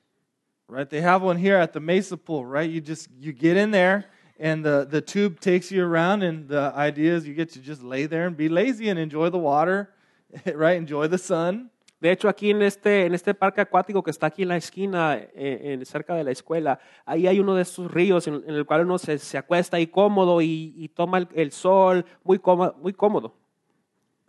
[0.69, 0.89] Right?
[0.89, 2.69] They have one here at the Mesa pool, right?
[2.71, 4.07] You just you get in there
[4.39, 7.83] and the, the tube takes you around and the idea is you get to just
[7.83, 9.91] lay there and be lazy and enjoy the water,
[10.55, 10.77] right?
[10.79, 11.69] Enjoy the sun.
[12.01, 15.17] De hecho, aquí en este, en este parque acuático que está aquí en la esquina,
[15.37, 18.65] eh, en- cerca de la escuela, ahí hay uno de esos ríos en, en el
[18.67, 22.75] cual uno se, se acuesta ahí cómodo y, y toma el, el sol muy cómodo,
[22.83, 23.37] muy cómodo.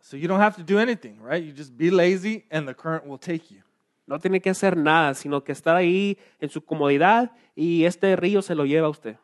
[0.01, 1.43] So you don't have to do anything, right?
[1.43, 3.61] You just be lazy and the current will take you.
[4.05, 8.41] No tiene que hacer nada, sino que estar ahí en su comodidad y este río
[8.41, 9.17] se lo lleva a usted.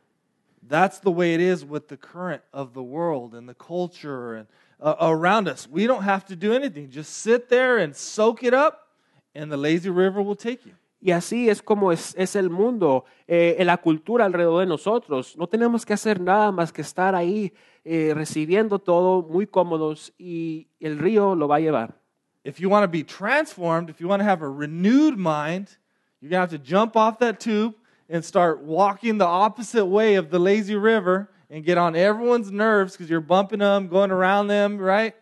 [0.68, 4.48] That's the way it is with the current of the world and the culture and
[4.80, 5.68] uh, around us.
[5.68, 6.90] We don't have to do anything.
[6.92, 8.90] Just sit there and soak it up,
[9.34, 10.74] and the lazy river will take you.
[11.02, 15.38] Y así es como es, es el mundo, eh, la cultura alrededor de nosotros.
[15.38, 17.54] No tenemos que hacer nada más que estar ahí
[17.86, 21.96] eh, recibiendo todo muy cómodos y el río lo va a llevar.
[22.44, 25.76] If you want to be transformed, if you want to have a renewed mind,
[26.22, 27.76] you're going to have to jump off that tube
[28.10, 32.94] and start walking the opposite way of the lazy river and get on everyone's nerves
[32.94, 35.16] because you're bumping them, going around them, right?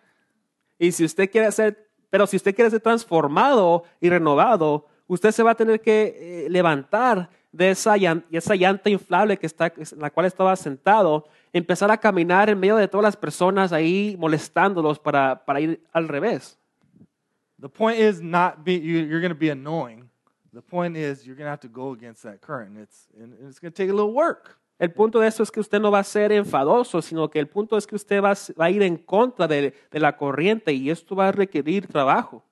[0.79, 1.75] Y si usted quiere ser,
[2.09, 6.49] pero si usted quiere ser transformado y renovado, usted se va a tener que eh,
[6.49, 7.95] levantar de esa,
[8.31, 12.75] esa llanta inflable que está, en la cual estaba sentado, empezar a caminar en medio
[12.75, 16.56] de todas las personas ahí molestándolos para, para ir al revés.
[17.59, 20.09] The point is not be you, you're going to be annoying.
[20.53, 22.71] The point is you're going to have to go against that current.
[22.71, 24.57] And it's and it's going to take a little work.
[24.79, 27.47] El punto de eso es que usted no va a ser enfadoso, sino que el
[27.47, 30.91] punto es que usted va, va a ir en contra de, de la corriente y
[30.91, 32.43] esto va a requerir trabajo.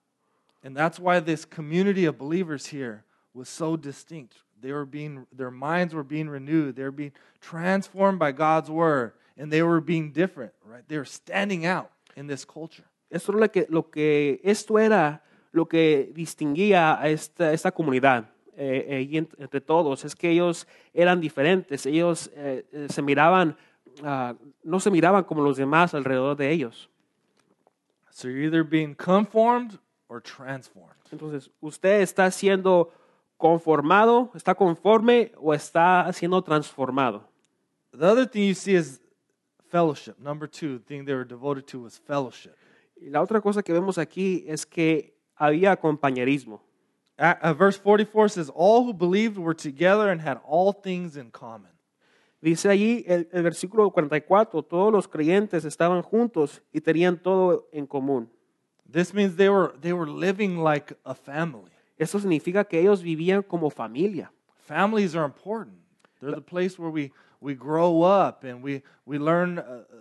[0.64, 3.04] And that's why this community of believers here
[3.36, 4.38] was so distinct.
[4.60, 6.76] They were being their minds were being renewed.
[6.76, 10.84] They were being transformed by God's word and they were being different, right?
[10.88, 12.86] They were standing out in this culture.
[13.10, 18.30] Esto es lo que, lo que esto era lo que distinguía a esta, esta comunidad
[18.58, 23.56] eh, eh, y ent- entre todos es que ellos eran diferentes ellos eh, se miraban
[24.04, 26.90] ah, no se miraban como los demás alrededor de ellos
[28.10, 30.96] So you're either being conformed or transformed.
[31.12, 32.92] entonces usted está siendo
[33.38, 37.30] conformado está conforme o está siendo transformado
[37.98, 39.00] The other thing you see is
[39.70, 40.16] fellowship.
[40.20, 42.56] Number two thing they were devoted to was fellowship.
[42.96, 46.66] Y la otra cosa que vemos aquí es que había compañerismo
[47.18, 51.32] Uh, uh, verse 44 says, All who believed were together and had all things in
[51.32, 51.72] common.
[52.42, 57.88] Dice allí el, el versículo 44, todos los creyentes estaban juntos y tenían todo en
[57.88, 58.30] común.
[58.88, 61.72] This means they were, they were living like a family.
[61.98, 64.32] Eso significa que ellos vivían como familia.
[64.58, 65.78] Families are important.
[66.20, 69.96] They're the place where we, we grow up and we, we learn uh, uh,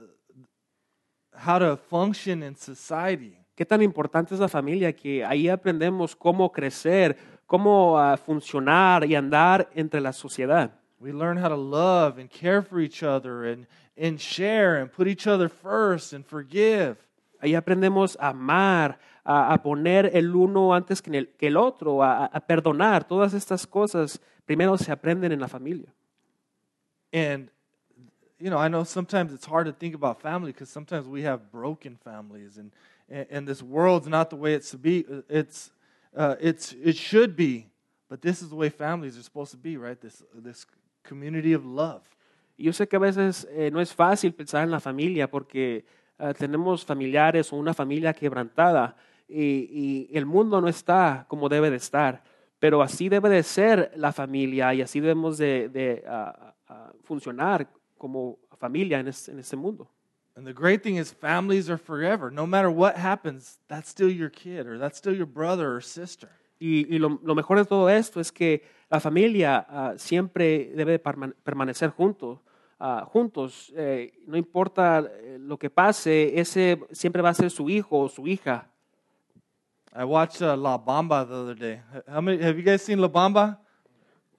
[1.36, 3.36] how to function in society.
[3.54, 7.16] Qué tan importante es la familia que ahí aprendemos cómo crecer,
[7.46, 10.72] cómo ah, funcionar y andar entre la sociedad.
[10.98, 13.66] We learn how to love and care for each other and,
[13.96, 16.96] and share and put each other first and forgive.
[17.40, 22.02] Ahí aprendemos a amar, a, a poner el uno antes que el, que el otro,
[22.02, 23.04] a, a perdonar.
[23.04, 25.92] Todas estas cosas primero se aprenden en la familia.
[27.12, 27.50] And,
[28.44, 31.50] you know, I know sometimes it's hard to think about family because sometimes we have
[31.50, 32.72] broken families and,
[33.08, 35.06] and, and this world's not the way it's to be.
[35.30, 35.70] It's,
[36.14, 37.68] uh, it's, it should be,
[38.10, 39.98] but this is the way families are supposed to be, right?
[39.98, 40.66] This, this
[41.02, 42.02] community of love.
[42.58, 45.86] Yo sé que a veces eh, no es fácil pensar en la familia porque
[46.18, 48.94] ah, tenemos familiares o una familia quebrantada
[49.26, 52.22] y, y el mundo no está como debe de estar,
[52.58, 56.52] pero así debe de ser la familia y así debemos de, de, ah,
[57.04, 57.66] funcionar
[58.04, 59.88] como familia en, es- en este mundo.
[60.36, 62.30] And the great thing is, families are forever.
[62.30, 66.28] No matter what happens, that's still your kid or that's still your brother or sister.
[66.60, 70.92] Y, y lo, lo mejor de todo esto es que la familia ah, siempre debe
[70.92, 72.40] de perman- permanecer juntos.
[72.78, 77.68] ah, juntos, Eh, no importa eh, lo que pase, ese siempre va a ser su
[77.70, 78.68] hijo o su hija.
[79.96, 81.80] I watched uh, La Bamba the other day.
[82.08, 83.58] How many have you guys seen La Bamba?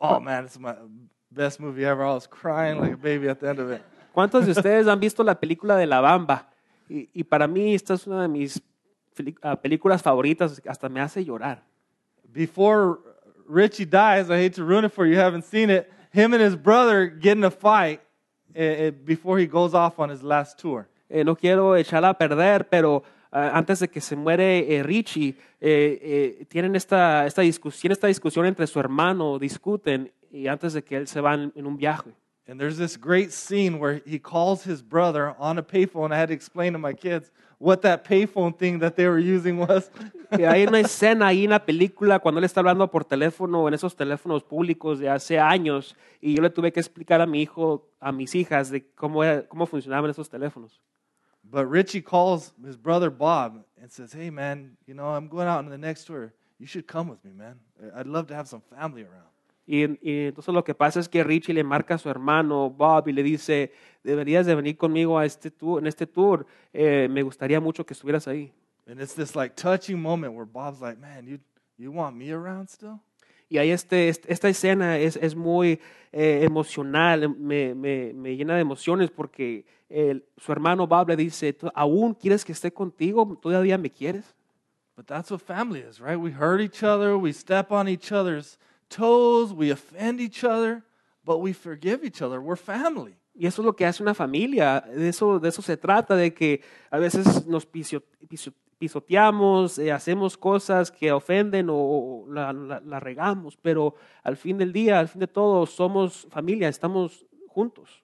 [0.01, 0.75] Oh man, it's my
[1.35, 2.03] best movie ever.
[2.03, 3.81] I was crying like a baby at the end of it.
[4.13, 6.47] ¿Cuántos de ustedes han visto la película de La Bamba?
[6.87, 8.61] Y, y para mí esta es una de mis
[9.41, 11.63] ah, películas favoritas, hasta me hace llorar.
[12.31, 12.99] Before
[13.47, 15.91] Richie dies, I hate to ruin it for you, you haven't seen it.
[16.13, 17.99] Him and his brother get in a fight
[18.53, 20.87] eh, eh, before he goes off on his last tour.
[21.09, 25.35] Eh, no quiero echarla a perder, pero ah, antes de que se muere eh, Richie,
[25.59, 25.99] eh,
[26.39, 30.97] eh, tienen esta, esta discusión, esta discusión entre su hermano, discuten y antes de que
[30.97, 32.13] él se va en, en un viaje.
[32.47, 36.13] And there's this great scene where he calls his brother on a payphone.
[36.13, 39.57] I had to explain to my kids what that payphone thing that they were using
[39.57, 39.89] was.
[40.31, 43.73] Y hay una escena ahí en la película cuando él está hablando por teléfono en
[43.73, 47.89] esos teléfonos públicos de hace años y yo le tuve que explicar a mi hijo,
[47.99, 50.79] a mis hijas, de cómo, era- cómo funcionaban esos teléfonos.
[51.43, 55.59] But Richie calls his brother Bob and says, Hey, man, you know, I'm going out
[55.59, 56.33] on the next tour.
[56.59, 57.59] You should come with me, man.
[57.95, 59.34] I'd love to have some family around.
[59.67, 63.07] Y, y entonces lo que pasa es que Richie le marca a su hermano Bob
[63.07, 63.71] y le dice,
[64.03, 67.93] deberías de venir conmigo a este tour, en este tour, Eh, me gustaría mucho que
[67.93, 68.51] estuvieras ahí.
[68.87, 71.39] And it's this like touching moment where Bob's like, Man, you,
[71.77, 72.99] you want me around still?
[73.49, 75.79] Y ahí este, este- esta escena es, es muy
[76.11, 81.53] eh, emocional, me, me- me llena de emociones porque el- su hermano Bob le dice,
[81.53, 83.37] "¿Tú ¿aún quieres que esté contigo?
[83.41, 84.35] ¿Todavía me quieres?
[84.95, 86.17] But that's what family is, right?
[86.17, 88.57] We hurt each other, we step on each other's
[88.95, 90.83] toes, we offend each other,
[91.23, 92.39] but we forgive each other.
[92.39, 93.15] We're family.
[93.37, 96.33] Y eso es lo que hace una familia, de eso, de eso se trata, de
[96.33, 97.65] que a veces nos
[98.79, 104.57] pisoteamos, eh, hacemos cosas que ofenden o, o la, la- la regamos, pero al fin
[104.57, 108.01] del día, al fin de todo, somos familia, estamos juntos.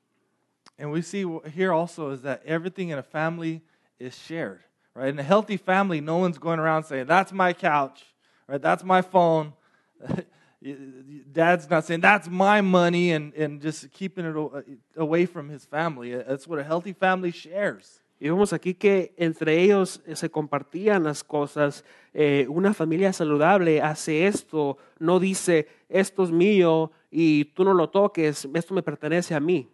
[0.78, 1.24] And we see
[1.56, 3.62] here also is that everything in a family
[4.00, 4.62] is shared,
[4.96, 5.10] right?
[5.10, 8.04] In a healthy family, no one's going around saying, That's my couch,
[8.48, 8.62] right?
[8.62, 9.54] That's my phone.
[10.62, 16.16] Dad's not saying, That's my money, and, and just keeping it away from his family.
[16.16, 18.02] That's what a healthy family shares.
[18.20, 21.84] Y vemos aquí que entre ellos eh, se compartían las cosas.
[22.14, 27.90] Eh, una familia saludable hace esto, no dice, esto es mío y tú no lo
[27.90, 29.68] toques, esto me pertenece a mí.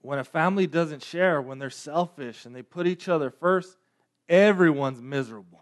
[0.00, 3.76] When a family doesn't share, when they're selfish and they put each other first,
[4.26, 5.60] everyone's miserable.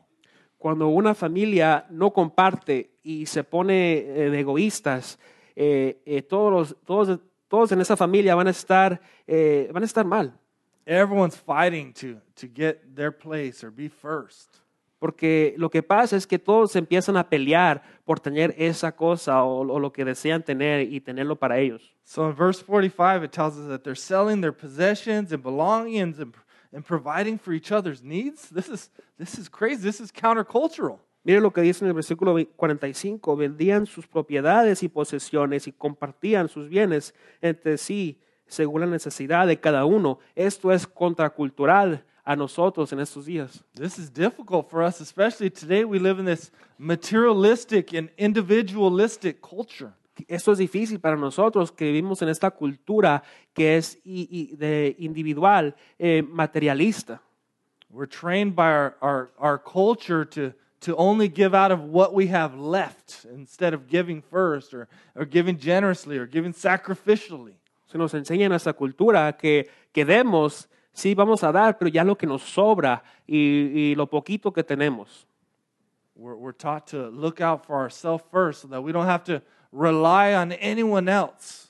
[0.59, 5.19] Cuando una familia no comparte y se pone eh, de egoístas,
[5.55, 9.87] eh, eh, todos, los- todos, todos en esa familia van a estar, eh, van a
[9.87, 10.33] estar mal.
[10.85, 14.49] Everyone's fighting to, to get their place or be first.
[14.99, 19.61] Porque lo que pasa es que todos empiezan a pelear por tener esa cosa o,
[19.61, 21.95] o lo que desean tener y tenerlo para ellos.
[22.05, 26.35] So in verse 45, it tells us that they're selling their possessions and belongings and,
[26.73, 28.49] and providing for each other's needs.
[28.49, 29.83] This is, this is crazy.
[29.83, 30.99] This is countercultural.
[31.27, 36.49] Mire lo que dice en el versículo 45, vendían sus propiedades y posesiones y compartían
[36.49, 40.21] sus bienes entre sí según la necesidad de cada uno.
[40.37, 43.65] Esto es contracultural a nosotros en estos días.
[43.75, 45.83] This is difficult for us, especially today.
[45.83, 49.91] We live in this materialistic and individualistic culture.
[50.29, 56.23] Esto es difícil para nosotros que vivimos en esta cultura que es de individual, eh,
[56.23, 57.21] materialista.
[57.91, 62.27] We're trained by our, our, our culture to, to only give out of what we
[62.29, 67.55] have left instead of giving first or, or giving generously or giving sacrificially.
[67.87, 72.05] Se nos enseña en nuestra cultura que, que demos, sí vamos a dar, pero ya
[72.05, 75.27] lo que nos sobra y, y lo poquito que tenemos.
[76.15, 79.43] We're, we're taught to look out for ourselves first so that we don't have to
[79.73, 81.67] rely on anyone else.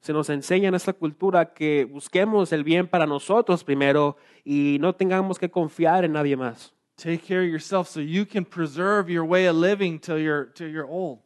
[0.00, 4.94] Se nos enseña en esta cultura que busquemos el bien para nosotros primero y no
[4.94, 6.75] tengamos que confiar en nadie más.
[6.96, 10.68] Take care of yourself so you can preserve your way of living till you're, till
[10.68, 11.18] you're old.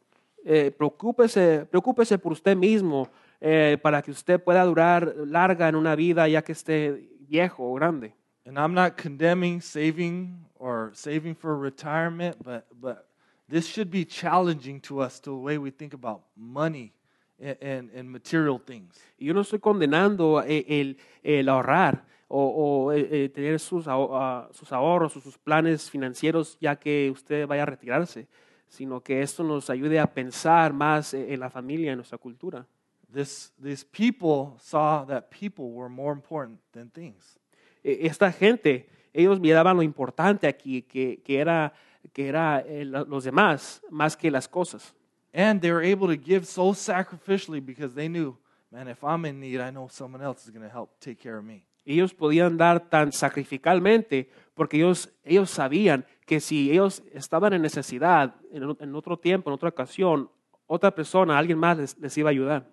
[0.45, 3.07] Eh, preocúpese, preocúpese por usted mismo
[3.39, 7.75] eh, para que usted pueda durar larga en una vida ya que esté viejo o
[7.75, 8.13] grande.
[8.45, 13.07] And I'm not condemning saving or saving for retirement, but, but
[13.47, 16.91] this should be challenging to us to the way we think about money
[17.39, 18.99] and, and, and material things.
[19.17, 22.03] Yo no estoy condenando eh, el, el ahorrar
[22.33, 26.77] o, o, eh, eh, tener sus, aho- ah, sus ahorros o sus planes financieros ya
[26.77, 28.27] que usted vaya a retirarse,
[28.67, 32.65] sino que esto nos ayude a pensar más eh, en la familia, en nuestra cultura.
[33.13, 37.37] This, these people saw that people were more important than things.
[37.83, 41.73] Eh, Esta gente, ellos miraban lo importante aquí, que, que era,
[42.13, 44.93] que era eh, los demás más que las cosas.
[45.33, 48.37] And they were able to give so sacrificially because they knew,
[48.71, 51.37] man, if I'm in need, I know someone else is going to help take care
[51.37, 51.65] of me.
[51.85, 58.35] Ellos podían dar tan sacrificalmente porque ellos, ellos sabían que si ellos estaban en necesidad
[58.51, 60.29] en, en otro tiempo, en otra ocasión,
[60.67, 62.71] otra persona, alguien más les, les iba a ayudar.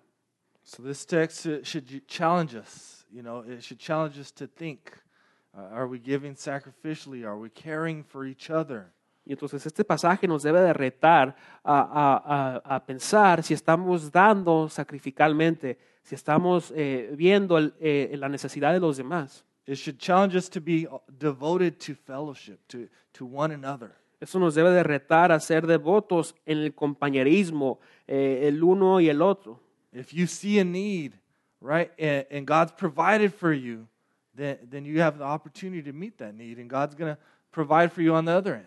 [0.63, 3.05] So this text should challenge us.
[3.11, 4.91] You know, it should challenge us to think:
[5.57, 7.25] uh, Are we giving sacrificially?
[7.25, 8.93] Are we caring for each other?
[9.29, 14.11] Y entonces este pasaje nos debe de retar a, a- a- a pensar si estamos
[14.11, 19.45] dando sacrificalmente, si estamos eh, viendo el- eh, la necesidad de los demás.
[19.67, 20.87] it should challenge us to be
[21.19, 23.91] devoted to fellowship, to, to one another.
[24.19, 29.09] Eso nos debe de retar a ser devotos en el compañerismo, eh, el uno y
[29.09, 29.59] el otro.
[29.93, 31.13] If you see a need,
[31.61, 33.85] right, and, and God's provided for you,
[34.35, 37.19] then, then you have the opportunity to meet that need, and God's going to
[37.51, 38.65] provide for you on the other end.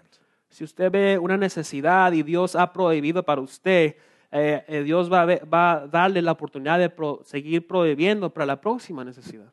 [0.52, 3.96] Si usted ve una necesidad y Dios ha prohibido para usted,
[4.30, 8.28] eh, eh, Dios va a, ve- va a darle la oportunidad de pro- seguir prohibiendo
[8.32, 9.50] para la próxima necesidad.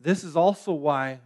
[0.00, 1.18] This is also why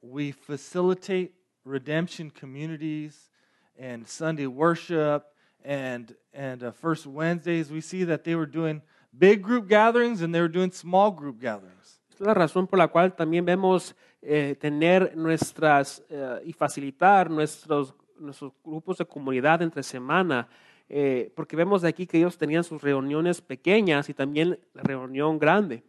[0.00, 1.32] we facilitate
[1.64, 3.30] redemption communities
[3.78, 5.24] and Sunday worship
[5.64, 7.70] and and uh, first Wednesdays.
[7.70, 8.80] We see that they were doing
[9.12, 12.00] big group gatherings and they were doing small group gatherings.
[12.14, 17.94] Es la razón por la cual también vemos eh, tener nuestras eh, y facilitar nuestros,
[18.18, 20.48] nuestros grupos de comunidad entre semana,
[20.88, 25.38] eh, porque vemos de aquí que ellos tenían sus reuniones pequeñas y también la reunión
[25.38, 25.82] grande.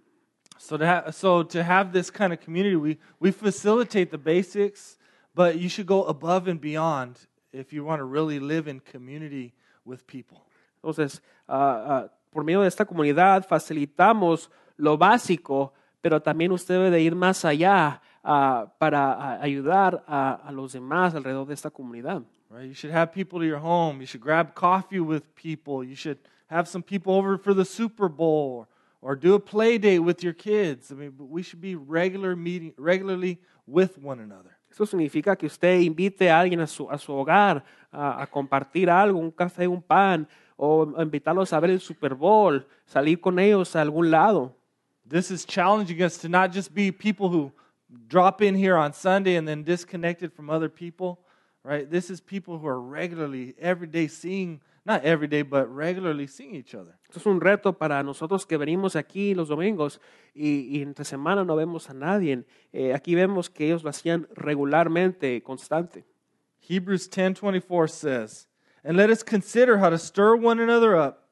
[0.58, 4.98] So to ha- so to have this kind of community, we we facilitate the basics,
[5.36, 7.18] but you should go above and beyond
[7.52, 9.54] if you want to really live in community
[9.86, 10.46] with people.
[10.82, 16.92] Entonces, ah, ah, por medio de esta comunidad facilitamos lo básico, pero también usted debe
[16.92, 21.69] de ir más allá ah, para ah, ayudar a, a los demás alrededor de esta
[21.69, 22.24] comunidad.
[22.49, 22.67] Right?
[22.67, 23.99] You should have people to your home.
[23.99, 25.84] You should grab coffee with people.
[25.84, 28.67] You should have some people over for the Super Bowl
[29.01, 30.91] or, or do a play date with your kids.
[30.91, 34.57] I mean, but we should be regular meeting regularly with one another.
[34.71, 38.89] Eso significa que usted invite a alguien a su, a su hogar a, a compartir
[38.89, 43.76] algo, un café, un pan, o invitarlos a ver el Super Bowl, salir con ellos
[43.76, 44.55] a algún lado.
[45.07, 47.51] This is challenging us to not just be people who
[48.08, 51.20] drop in here on Sunday and then disconnected from other people,
[51.64, 51.89] right?
[51.89, 56.56] This is people who are regularly, every day seeing, not every day, but regularly seeing
[56.56, 56.98] each other.
[57.10, 60.00] Esto es un reto para nosotros que venimos aquí los domingos
[60.36, 62.44] y, y entre semana no vemos a nadie.
[62.72, 66.06] Eh, aquí vemos que ellos lo hacían regularmente, constante.
[66.60, 68.48] Hebrews 10:24 says,
[68.84, 71.24] "And let us consider how to stir one another up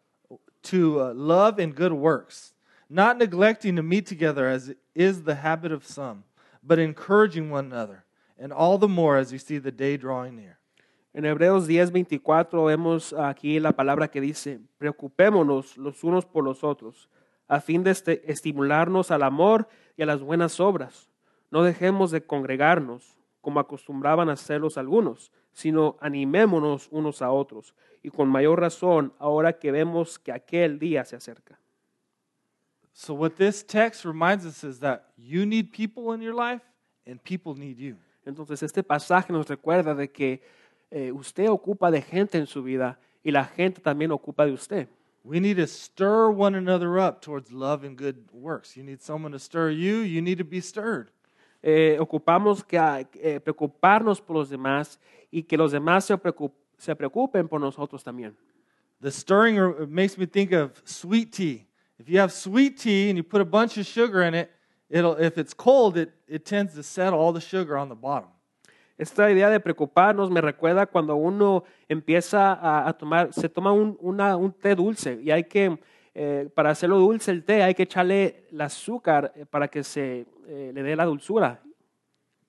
[0.64, 2.54] to uh, love and good works,
[2.90, 6.24] not neglecting to meet together as is the habit of some,
[6.62, 8.06] but encouraging one another,
[8.38, 10.60] and all the more as you see the day drawing near."
[11.14, 17.10] En Hebreos 10:24 vemos aquí la palabra que dice, preocupémonos los unos por los otros,
[17.48, 21.10] a fin de este- estimularnos al amor y a las buenas obras.
[21.50, 28.10] No dejemos de congregarnos, como acostumbraban a hacerlos algunos, sino animémonos unos a otros, y
[28.10, 31.60] con mayor razón ahora que vemos que aquel día se acerca.
[32.94, 36.62] So what this text reminds us is that you need people in your life
[37.08, 37.96] and people need you.
[38.26, 40.42] Entonces este pasaje nos recuerda de que
[40.92, 44.88] eh, usted ocupa de gente en su vida y la gente también ocupa de usted.
[45.24, 48.76] We need to stir one another up towards love and good works.
[48.76, 51.10] You need someone to stir you, you need to be stirred.
[51.64, 52.78] eh, ocupamos que,
[53.22, 58.04] eh, preocuparnos por los demás y que los demás se, preocup- se preocupen por nosotros
[58.04, 58.36] también.
[59.00, 61.68] The stirring makes me think of sweet tea.
[62.02, 64.50] If you have sweet tea and you put a bunch of sugar in it,
[64.90, 68.30] it'll if it's cold, it, it tends to settle all the sugar on the bottom.
[68.98, 73.96] Esta idea de preocuparnos me recuerda cuando uno empieza a, a tomar, se toma un,
[74.02, 75.78] una- un té dulce y hay que,
[76.16, 80.26] eh, para hacerlo dulce el té, hay que echarle el azúcar eh, para que se
[80.48, 81.62] eh, le dé la dulzura.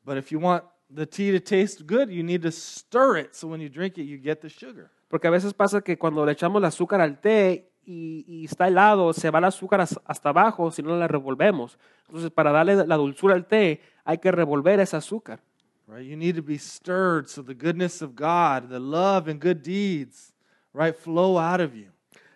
[0.03, 3.49] But if you want the tea to taste good, you need to stir it so
[3.49, 4.91] when you drink it, you get the sugar.
[5.09, 8.69] Porque a veces pasa que cuando le echamos el azúcar al té y, y está
[8.69, 11.79] helado, se va el azúcar has- hasta abajo si no la revolvemos.
[12.07, 15.41] Entonces, para darle la dulzura al té, hay que revolver ese azúcar.
[15.87, 16.07] Right?
[16.09, 20.33] You need to be stirred so the goodness of God, the love and good deeds,
[20.73, 21.91] right, flow out of you.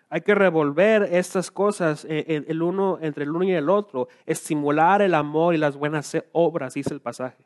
[0.09, 4.07] Hay que revolver estas cosas eh, eh, el uno, entre el uno y el otro,
[4.25, 7.45] estimular el amor y las buenas obras, dice el pasaje.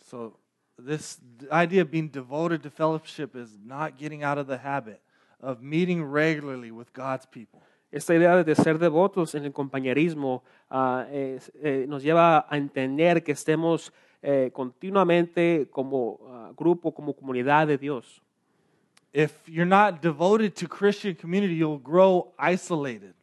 [0.00, 0.38] So
[0.76, 1.18] this
[1.50, 5.00] idea of being devoted to fellowship is not getting out of the habit
[5.44, 7.60] of meeting regularly with God's people.
[7.92, 13.22] Esta idea de ser devotos en el compañerismo ah, es- eh, nos lleva a entender
[13.22, 13.92] que estemos
[14.22, 18.20] eh, continuamente como ah, grupo, como comunidad de Dios.
[19.12, 23.14] If you're not devoted to Christian community, you'll grow isolated.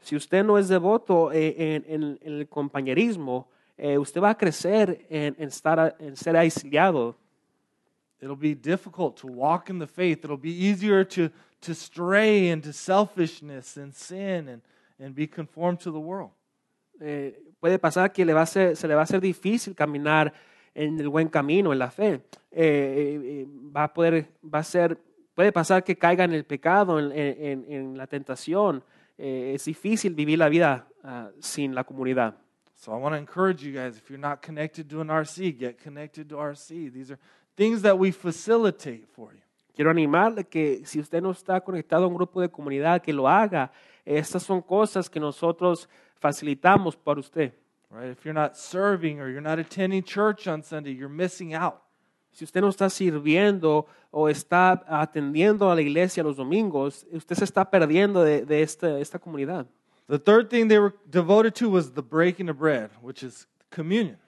[0.00, 4.36] Si usted no es devoto eh, en, en- en el compañerismo, eh, usted va a
[4.38, 7.16] crecer en, en estar, en ser aislado.
[8.20, 10.24] It'll be difficult to walk in the faith.
[10.24, 14.62] It'll be easier to, to stray into selfishness and sin and,
[14.98, 16.30] and be conformed to the world.
[17.00, 20.32] Eh, puede pasar que le va a ser- se le va a hacer difícil caminar
[20.74, 22.14] en el buen camino, en la fe.
[22.14, 24.98] Eh, eh, eh, va a poder, va a ser,
[25.34, 28.82] puede pasar que caiga en el pecado, en, en- en- la tentación.
[29.16, 32.34] Eh, es difícil vivir la vida ah, sin la comunidad.
[32.74, 35.78] So I want to encourage you guys if you're not connected to an RC, get
[35.82, 36.92] connected to RC.
[36.92, 37.18] These are
[37.58, 39.40] things that we facilitate for you.
[39.74, 43.28] Quiero animarle que si usted no está conectado a un grupo de comunidad, que lo
[43.28, 43.72] haga.
[44.04, 45.88] Estas son cosas que nosotros
[46.20, 47.52] facilitamos para usted.
[47.90, 48.10] Right?
[48.10, 51.82] If you're not serving or you're not attending church on Sunday, you're missing out.
[52.30, 57.44] Si usted no está sirviendo o está atendiendo a la iglesia los domingos, usted se
[57.44, 59.66] está perdiendo de, de esta, esta comunidad.
[60.08, 64.18] The third thing they were devoted to was the breaking of bread, which is communion.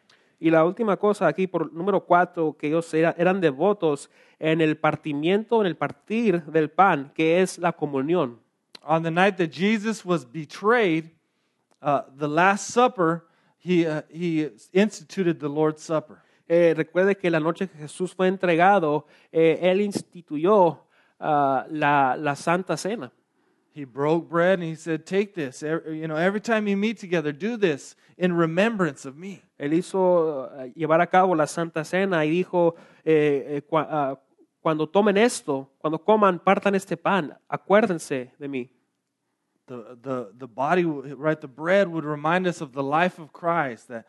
[0.40, 4.78] Y la última cosa aquí, por número cuatro, que ellos era- eran devotos en el
[4.78, 8.40] partimiento, en el partir del pan, que es la comunión.
[8.82, 11.10] On the night that Jesus was betrayed,
[11.82, 13.26] uh, the Last Supper,
[13.62, 16.16] he, uh, he instituted the Lord's Supper.
[16.48, 20.80] Eh, recuerde que la noche que Jesús fue entregado, eh, Él instituyó
[21.20, 23.12] ah, la, la Santa Cena.
[23.72, 25.62] He broke bread and he said, Take this.
[25.62, 29.42] Every, you know, every time you meet together, do this in remembrance of me.
[29.58, 34.18] Él hizo ah, llevar a cabo la Santa Cena y dijo, eh, eh, ah,
[34.60, 38.70] cuando tomen esto, cuando coman, partan este pan, acuérdense de mí.
[39.66, 43.86] The, the, the body, right, the bread would remind us of the life of Christ
[43.86, 44.04] that,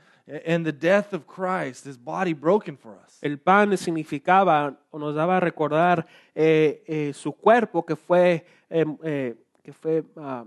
[0.46, 3.20] and the death of Christ, his body broken for us.
[3.22, 8.86] El pan significaba o nos daba a recordar eh, eh, su cuerpo que fue, eh,
[9.04, 10.46] eh, que fue ah,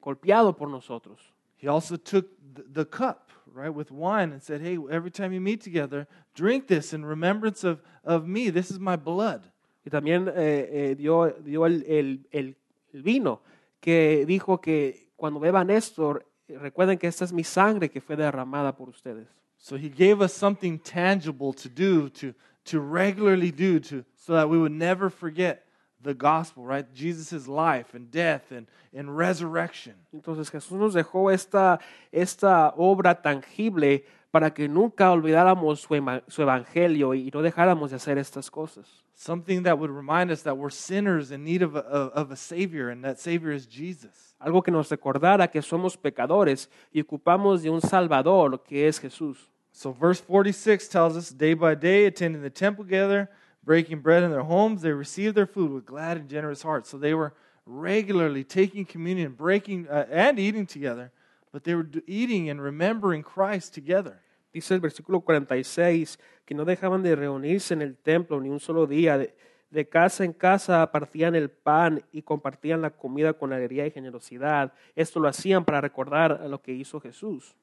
[0.00, 1.18] golpeado por nosotros.
[1.62, 2.26] He also took
[2.72, 6.92] the, cup, right, with wine and said, Hey, every time you meet together, drink this
[6.92, 8.50] in remembrance of, of me.
[8.50, 9.42] This is my blood.
[9.84, 12.54] Y también eh, eh, dio, dio el, el- el-
[12.92, 13.40] el vino,
[13.80, 18.16] que dijo que cuando beban esto, eh, recuerden que esta es mi sangre que fue
[18.16, 19.26] derramada por ustedes.
[19.58, 22.34] So he gave us something tangible to do, to,
[22.64, 25.66] to regularly do, to, so that we would never forget
[26.02, 26.86] the gospel, right?
[26.92, 29.94] Jesus' life and death and, and resurrection.
[30.14, 31.78] Entonces Jesús nos dejó esta,
[32.12, 38.18] esta obra tangible para que nunca olvidáramos su, su evangelio y no dejáramos de hacer
[38.18, 38.86] estas cosas.
[39.14, 42.88] Something that would remind us that we're sinners in need of a, of, a Savior,
[42.88, 44.34] and that Savior is Jesus.
[44.40, 49.50] Algo que nos recordara que somos pecadores y ocupamos de un Salvador que es Jesús.
[49.72, 53.28] So, verse 46 tells us day by day, attending the temple together,
[53.62, 56.88] breaking bread in their homes, they received their food with glad and generous hearts.
[56.90, 57.34] So, they were
[57.66, 61.12] regularly taking communion, breaking uh, and eating together,
[61.52, 64.20] but they were eating and remembering Christ together.
[64.52, 68.86] Dice el versículo 46 que no dejaban de reunirse en el templo ni un solo
[68.86, 69.16] día.
[69.16, 69.34] De,
[69.70, 74.72] de casa en casa partían el pan y compartían la comida con alegría y generosidad.
[74.96, 77.54] Esto lo hacían para recordar a lo que hizo Jesús.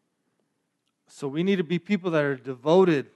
[1.07, 3.07] So, we need to be people that are devoted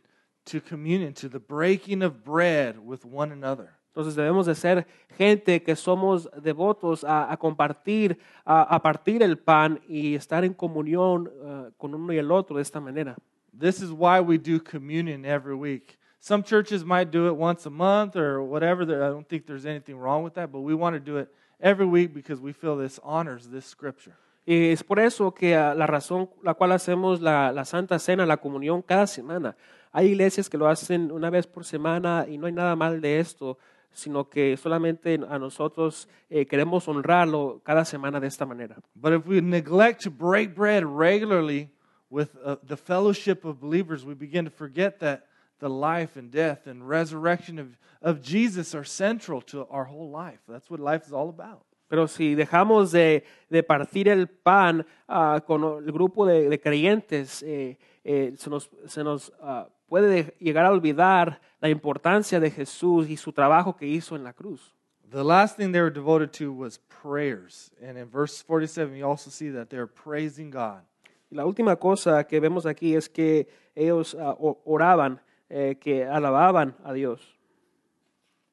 [0.46, 3.70] to communion, to the breaking of bread with one another.
[3.94, 4.88] Entonces debemos de ser
[5.18, 10.54] gente que somos devotos a, a compartir, a, a partir el pan y estar en
[10.54, 13.16] comunión ah, con uno y el otro de esta manera.
[13.54, 15.98] This is why we do communion every week.
[16.22, 18.84] Some churches might do it once a month or whatever.
[18.84, 21.28] I don't think there's anything wrong with that, but we want to do it
[21.60, 24.16] every week because we feel this honors this scripture.
[24.46, 28.26] Y es por eso que ah, la razón la cual hacemos la, la Santa Cena,
[28.26, 29.56] la comunión cada semana.
[29.92, 33.20] Hay iglesias que lo hacen una vez por semana y no hay nada mal de
[33.20, 33.58] esto,
[33.92, 38.78] sino que solamente a nosotros eh, queremos honrarlo cada semana de esta manera.
[38.96, 41.70] But if we neglect to break bread regularly
[42.10, 45.26] with uh, the fellowship of believers, we begin to forget that
[45.60, 50.40] the life and death and resurrection of, of Jesus are central to our whole life.
[50.48, 51.66] That's what life is all about.
[51.90, 57.44] Pero si dejamos de, de partir el pan ah, con el grupo de, de creyentes,
[57.44, 63.10] eh, eh, se nos, se nos ah, puede llegar a olvidar la importancia de Jesús
[63.10, 64.74] y su trabajo que hizo en la cruz.
[65.10, 67.72] The last thing they were devoted to was prayers.
[67.82, 70.84] And in verse 47, you also see that they're praising God.
[71.30, 76.94] La última cosa que vemos aquí es que ellos o- oraban, eh, que alababan a
[76.94, 77.20] Dios.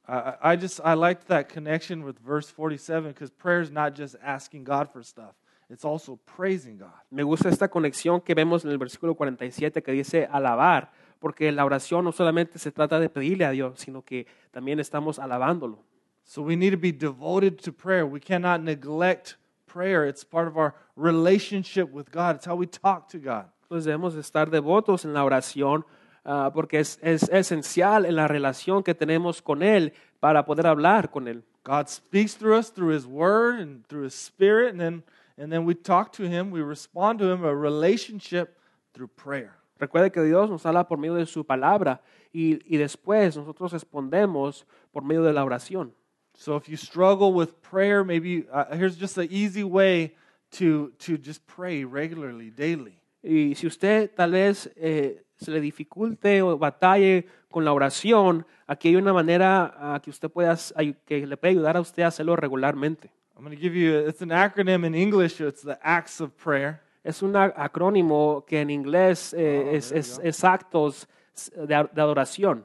[0.06, 3.94] I, I I just, I liked that connection with verse 47 because prayer is not
[3.94, 5.34] just asking God for stuff,
[5.68, 6.92] it's also praising God.
[7.10, 11.64] Me gusta esta conexión que vemos en el versículo 47 que dice alabar, porque la
[11.64, 15.84] oración no solamente se trata de pedirle a Dios, sino que también estamos alabándolo.
[16.24, 18.04] So we need to be devoted to prayer.
[18.04, 20.06] We cannot neglect prayer.
[20.06, 23.46] It's part of our relationship with God, it's how we talk to God.
[23.62, 25.84] Entonces debemos estar devotos en la oración
[26.24, 31.10] ah, porque es, es esencial en la relación que tenemos con Él para poder hablar
[31.10, 31.44] con Él.
[31.64, 35.02] God speaks through us through His Word and through His Spirit, and then,
[35.38, 38.58] and then we talk to Him, we respond to Him, a relationship
[38.92, 39.54] through prayer.
[39.78, 44.66] Recuerde que Dios nos habla por medio de su palabra y, y después nosotros respondemos
[44.92, 45.92] por medio de la oración.
[46.34, 50.14] So if you struggle with prayer, maybe uh, here's just an easy way
[50.52, 53.00] to, to just pray regularly, daily.
[53.22, 58.88] Y si usted tal vez eh, se le dificulte o batalle con la oración, aquí
[58.88, 60.56] hay una manera ah, que usted pueda,
[61.04, 63.10] que le puede ayudar a usted a hacerlo regularmente.
[63.38, 66.80] I'm going to give you, it's an acronym in English, it's the acts of prayer.
[67.04, 71.06] Es un acrónimo que en inglés eh, Oh, es, es- es actos
[71.54, 72.64] de, de adoración.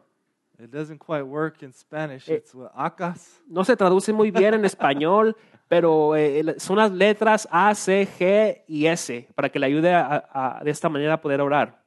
[0.59, 2.28] It doesn't quite work in Spanish.
[2.28, 3.39] Eh, It's acas.
[3.47, 5.36] No se traduce muy bien en español,
[5.69, 10.24] pero eh, son las letras A, C, G y S para que le ayude a-
[10.34, 11.80] a- de esta manera a poder orar.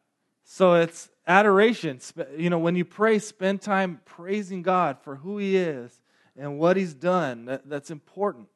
[0.44, 1.98] So it's adoration.
[2.38, 6.00] You know, when you pray, spend time praising God for who He is
[6.38, 7.46] and what He's done.
[7.46, 8.46] That, that's important.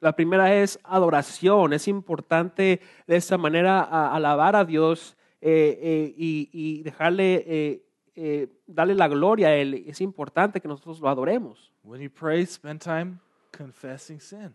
[0.00, 1.72] La primera es adoración.
[1.72, 7.82] Es importante de esta manera a- alabar a Dios eh, eh, y, y dejarle, eh,
[8.16, 9.84] eh, darle la gloria a Él.
[9.86, 11.70] Es importante que nosotros lo adoremos.
[11.82, 13.18] When you pray, spend time
[13.56, 14.54] confessing sin,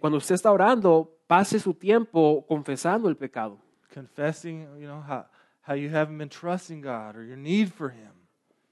[0.00, 3.58] cuando usted está orando, pase su tiempo confesando el pecado.
[3.92, 5.24] confessing, you know, how,
[5.66, 8.12] how you haven't been trusting God or your need for Him.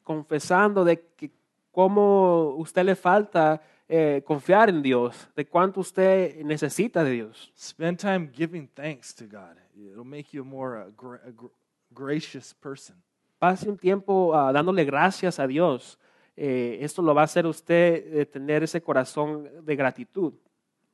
[0.03, 1.31] confesando de que
[1.73, 7.53] cómo usted le falta eh, confiar en Dios, de cuánto usted necesita de Dios.
[7.57, 9.57] Spend time giving thanks to God.
[9.76, 11.53] It'll make you a more uh, gra- gr-
[11.93, 12.97] gracious person.
[13.39, 15.99] Pase un tiempo ah, dándole gracias a Dios.
[16.37, 20.32] Eh, esto lo va a hacer usted eh, tener ese corazón de gratitud.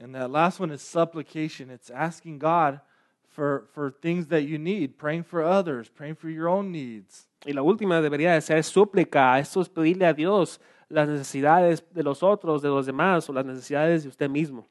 [0.01, 1.71] And that last one is supplication.
[1.71, 2.81] It's asking God
[3.29, 7.29] for, for things that you need, praying for others, praying for your own needs.
[7.45, 9.39] Y la última debería de ser súplica.
[9.39, 10.61] Esto es pedirle a Dios
[10.91, 14.67] las necesidades de los otros, de los demás, o las necesidades de usted mismo.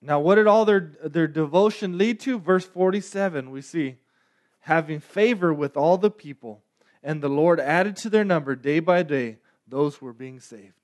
[0.00, 2.38] Now, what did all their, their devotion lead to?
[2.38, 3.96] Verse 47, we see,
[4.60, 6.62] having favor with all the people,
[7.02, 9.38] and the Lord added to their number day by day
[9.68, 10.74] those who were being saved.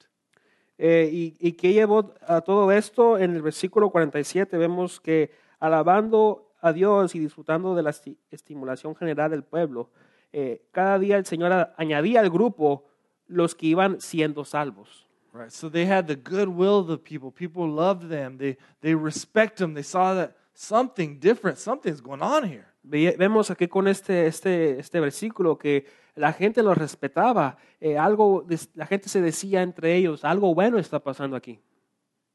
[0.78, 3.16] Eh, y, ¿Y qué llevó a todo esto?
[3.16, 8.94] En el versículo 47 vemos que alabando a Dios y disfrutando de la esti- estimulación
[8.94, 9.88] general del pueblo,
[10.32, 12.84] eh, cada día el Señor añadía al grupo
[13.28, 15.06] los que iban siendo salvos.
[15.32, 15.50] Right.
[15.50, 17.30] So they had the goodwill of the people.
[17.30, 18.38] People loved them.
[18.38, 19.74] They, they respect them.
[19.74, 22.66] They saw that something different, something's going on here.
[22.82, 28.46] Ve- Vemos aquí con este, este, este versículo que la gente los respetaba, eh, algo,
[28.74, 31.58] la gente se decía entre ellos, algo bueno está pasando aquí.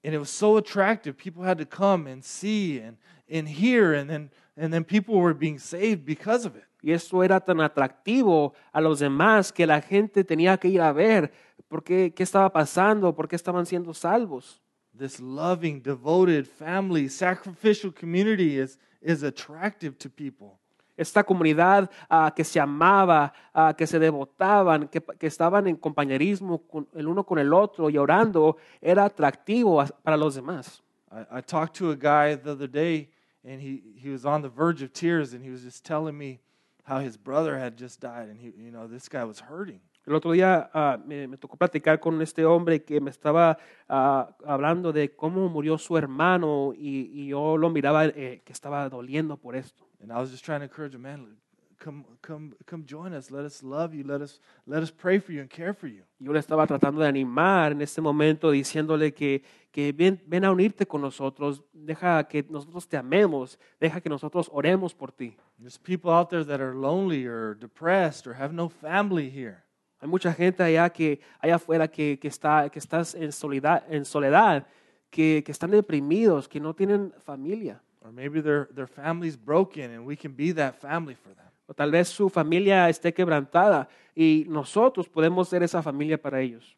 [0.04, 2.98] and it was so attractive people had to come and see and,
[3.30, 7.24] and hear and then and then people were being saved because of it Y esto
[7.24, 11.32] era tan atractivo a los demás que la gente tenía que ir a ver
[11.68, 14.62] por qué, qué estaba pasando, por qué estaban siendo salvos.
[14.94, 20.60] this loving devoted family sacrificial community is is attractive to people
[20.98, 26.60] Esta comunidad ah, que se amaba, ah, que se devotaban, que, que estaban en compañerismo
[26.68, 30.84] con el uno con el otro y orando, era atractivo para los demás.
[31.12, 33.10] I, I talked to a guy the other day
[33.44, 36.40] and he, he was on the verge of tears and he was just telling me
[36.84, 40.16] how his brother had just died and he you know this guy was hurting El
[40.16, 43.58] otro día ah, me, me tocó platicar con este hombre que me estaba
[43.88, 48.90] ah, hablando de cómo murió su hermano y, y yo lo miraba eh, que estaba
[48.90, 49.86] doliendo por esto.
[50.02, 51.38] and I was just trying to encourage him man
[51.82, 55.32] come come come join us let us love you let us let us pray for
[55.34, 59.12] you and care for you Yo le estaba tratando de animar en este momento diciéndole
[59.12, 64.08] que, que ven, ven a unirte con nosotros, deja que nosotros te amemos, deja que
[64.08, 65.36] nosotros oremos por ti.
[65.58, 69.64] There's people out there that are lonely or depressed or have no family here.
[70.00, 74.06] Hay mucha gente allá, que, allá afuera que, que, está, que estás en soledad, en
[74.06, 74.68] soledad
[75.10, 77.82] que, que están deprimidos, que no tienen familia.
[78.02, 81.51] Or maybe their, their family's broken and we can be that family for them.
[81.72, 86.76] O tal vez su familia esté quebrantada y nosotros podemos ser esa familia para ellos.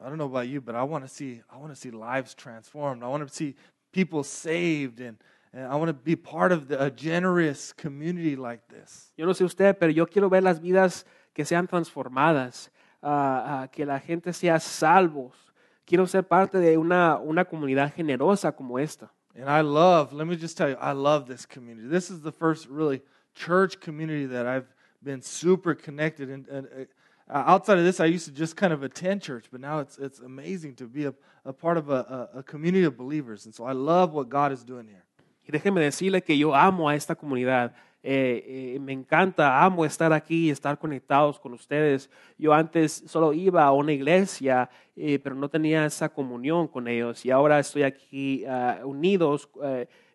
[0.00, 2.34] I don't know about you, but I want to see I want to see lives
[2.34, 3.04] transformed.
[3.04, 3.54] I want to see
[3.92, 5.22] people saved and,
[5.52, 9.12] and I want to be part of the, a generous community like this.
[9.16, 12.72] Yo no sé usted, pero yo quiero ver las vidas que sean transformadas,
[13.02, 15.54] ah, ah, que la gente sea salvos.
[15.84, 19.12] Quiero ser parte de una, una comunidad generosa como esta.
[19.34, 21.88] And I love, let me just tell you, I love this community.
[21.88, 23.00] This is the first really
[23.34, 24.66] church community that I've
[25.02, 26.28] been super connected.
[26.28, 26.66] And, and
[27.28, 29.98] uh, outside of this, I used to just kind of attend church, but now it's,
[29.98, 31.14] it's amazing to be a,
[31.44, 33.46] a part of a, a, community of believers.
[33.46, 35.04] And so I love what God is doing here.
[35.46, 37.72] Y déjeme decirle que yo amo a esta comunidad.
[38.02, 42.08] Eh, eh, me encanta, amo estar aquí y estar conectados con ustedes.
[42.38, 47.24] Yo antes solo iba a una iglesia, eh, pero no tenía esa comunión con ellos.
[47.26, 49.48] Y ahora estoy aquí ah, unidos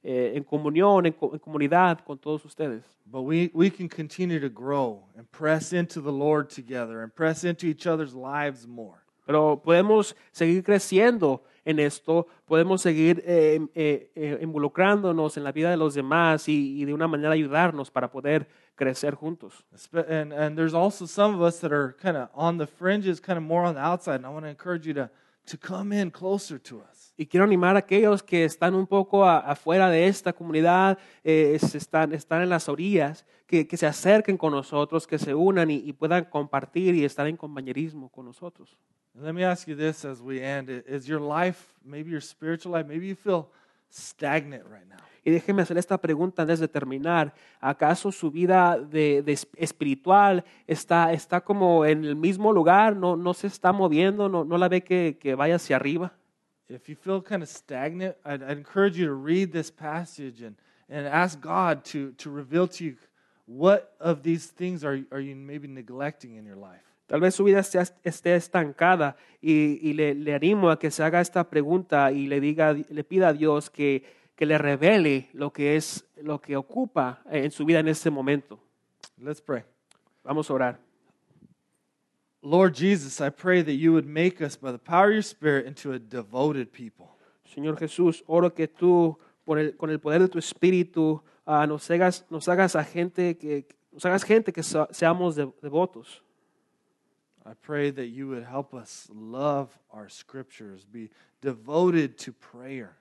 [0.04, 2.84] en comunión, en, co- en comunidad con todos ustedes.
[3.06, 7.44] But we, we can continue to grow and press into the Lord together and press
[7.44, 9.00] into each other's lives more.
[9.26, 15.72] Pero podemos seguir creciendo en esto, podemos seguir eh, eh, eh, involucrándonos en la vida
[15.72, 19.66] de los demás y, y de una manera ayudarnos para poder crecer juntos.
[19.94, 23.38] And, and there's also some of us that are kind of on the fringes, kind
[23.38, 24.18] of more on the outside.
[24.18, 25.10] And I want to encourage you to,
[25.48, 27.05] to come in closer to us.
[27.18, 31.58] Y quiero animar a aquellos que están un poco a- afuera de esta comunidad, eh,
[31.62, 35.76] están, están en las orillas, que, que se acerquen con nosotros, que se unan y,
[35.76, 38.76] y puedan compartir y estar en compañerismo con nosotros.
[39.16, 42.74] And let me ask you this as we end Is your life, maybe your spiritual
[42.76, 43.46] life, maybe you feel
[43.90, 44.98] stagnant right now?
[45.24, 47.34] Y déjeme hacer esta pregunta antes de terminar.
[47.60, 52.96] ¿Acaso su vida de, de es- espiritual está, está como en el mismo lugar?
[52.96, 54.28] ¿No, no se está moviendo?
[54.30, 56.14] ¿No, no la ve que, que vaya hacia arriba?
[56.68, 60.56] If you feel kind of stagnant, I'd, I'd encourage you to read this passage and,
[60.90, 62.96] and ask God to, to reveal to you
[63.46, 66.82] what of these things are, are you maybe neglecting in your life.
[67.08, 71.04] Tal vez su vida esté, esté estancada y, y le, le animo a que se
[71.04, 74.04] haga esta pregunta y le diga, le pida a Dios que,
[74.36, 78.60] que le revele lo que es lo que ocupa en su vida en este momento.
[79.22, 79.64] Let's pray.
[80.24, 80.85] Vamos a orar.
[82.46, 85.66] Lord Jesus, I pray that you would make us, by the power of your Spirit,
[85.66, 87.08] into a devoted people.
[87.56, 91.90] Señor Jesús, oro que tú, por el- con el poder de tu Espíritu, ah, nos,
[91.90, 96.22] hagas, nos hagas a gente que nos hagas gente que sa- seamos de- devotos.
[97.46, 101.10] I pray that you would help us love our scriptures, be
[101.42, 102.98] devoted to prayer.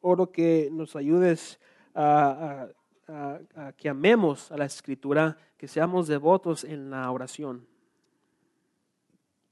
[0.00, 1.58] Oro que nos ayudes
[1.94, 2.68] a,
[3.08, 7.66] a- a- a que amemos a la Escritura, que seamos devotos en la oración.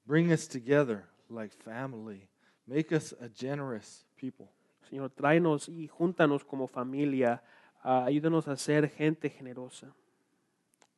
[0.06, 2.28] Bring us together like family.
[2.66, 4.50] Make us a generous people.
[4.90, 7.42] Señor, tráenos y júntanos como familia.
[7.84, 9.92] ah, ayúdanos a ser gente generosa.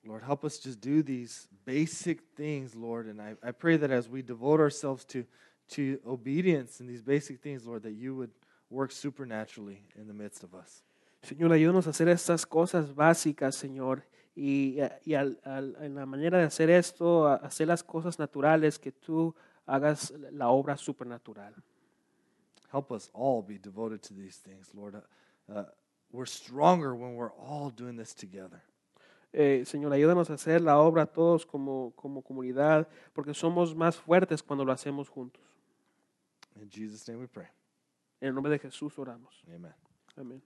[0.05, 3.07] Lord, help us just do these basic things, Lord.
[3.07, 5.25] And I, I pray that as we devote ourselves to,
[5.71, 8.31] to obedience in these basic things, Lord, that you would
[8.71, 10.83] work supernaturally in the midst of us.
[11.25, 14.03] Señor, ayúdanos a hacer estas cosas básicas, Señor.
[14.39, 14.77] Y,
[15.07, 19.35] y al- al- en la manera de hacer esto, hacer las cosas naturales, que tú
[19.65, 21.55] hagas la obra supernatural.
[22.71, 24.95] Help us all be devoted to these things, Lord.
[25.49, 25.65] Uh, uh,
[26.13, 28.63] we're stronger when we're all doing this together.
[29.33, 34.43] Eh, Señor, ayúdanos a hacer la obra todos como, como comunidad, porque somos más fuertes
[34.43, 35.43] cuando lo hacemos juntos.
[36.61, 37.49] In Jesus' name we pray.
[38.21, 39.43] En el nombre de Jesús oramos.
[39.49, 39.75] Amen.
[40.17, 40.43] Amén.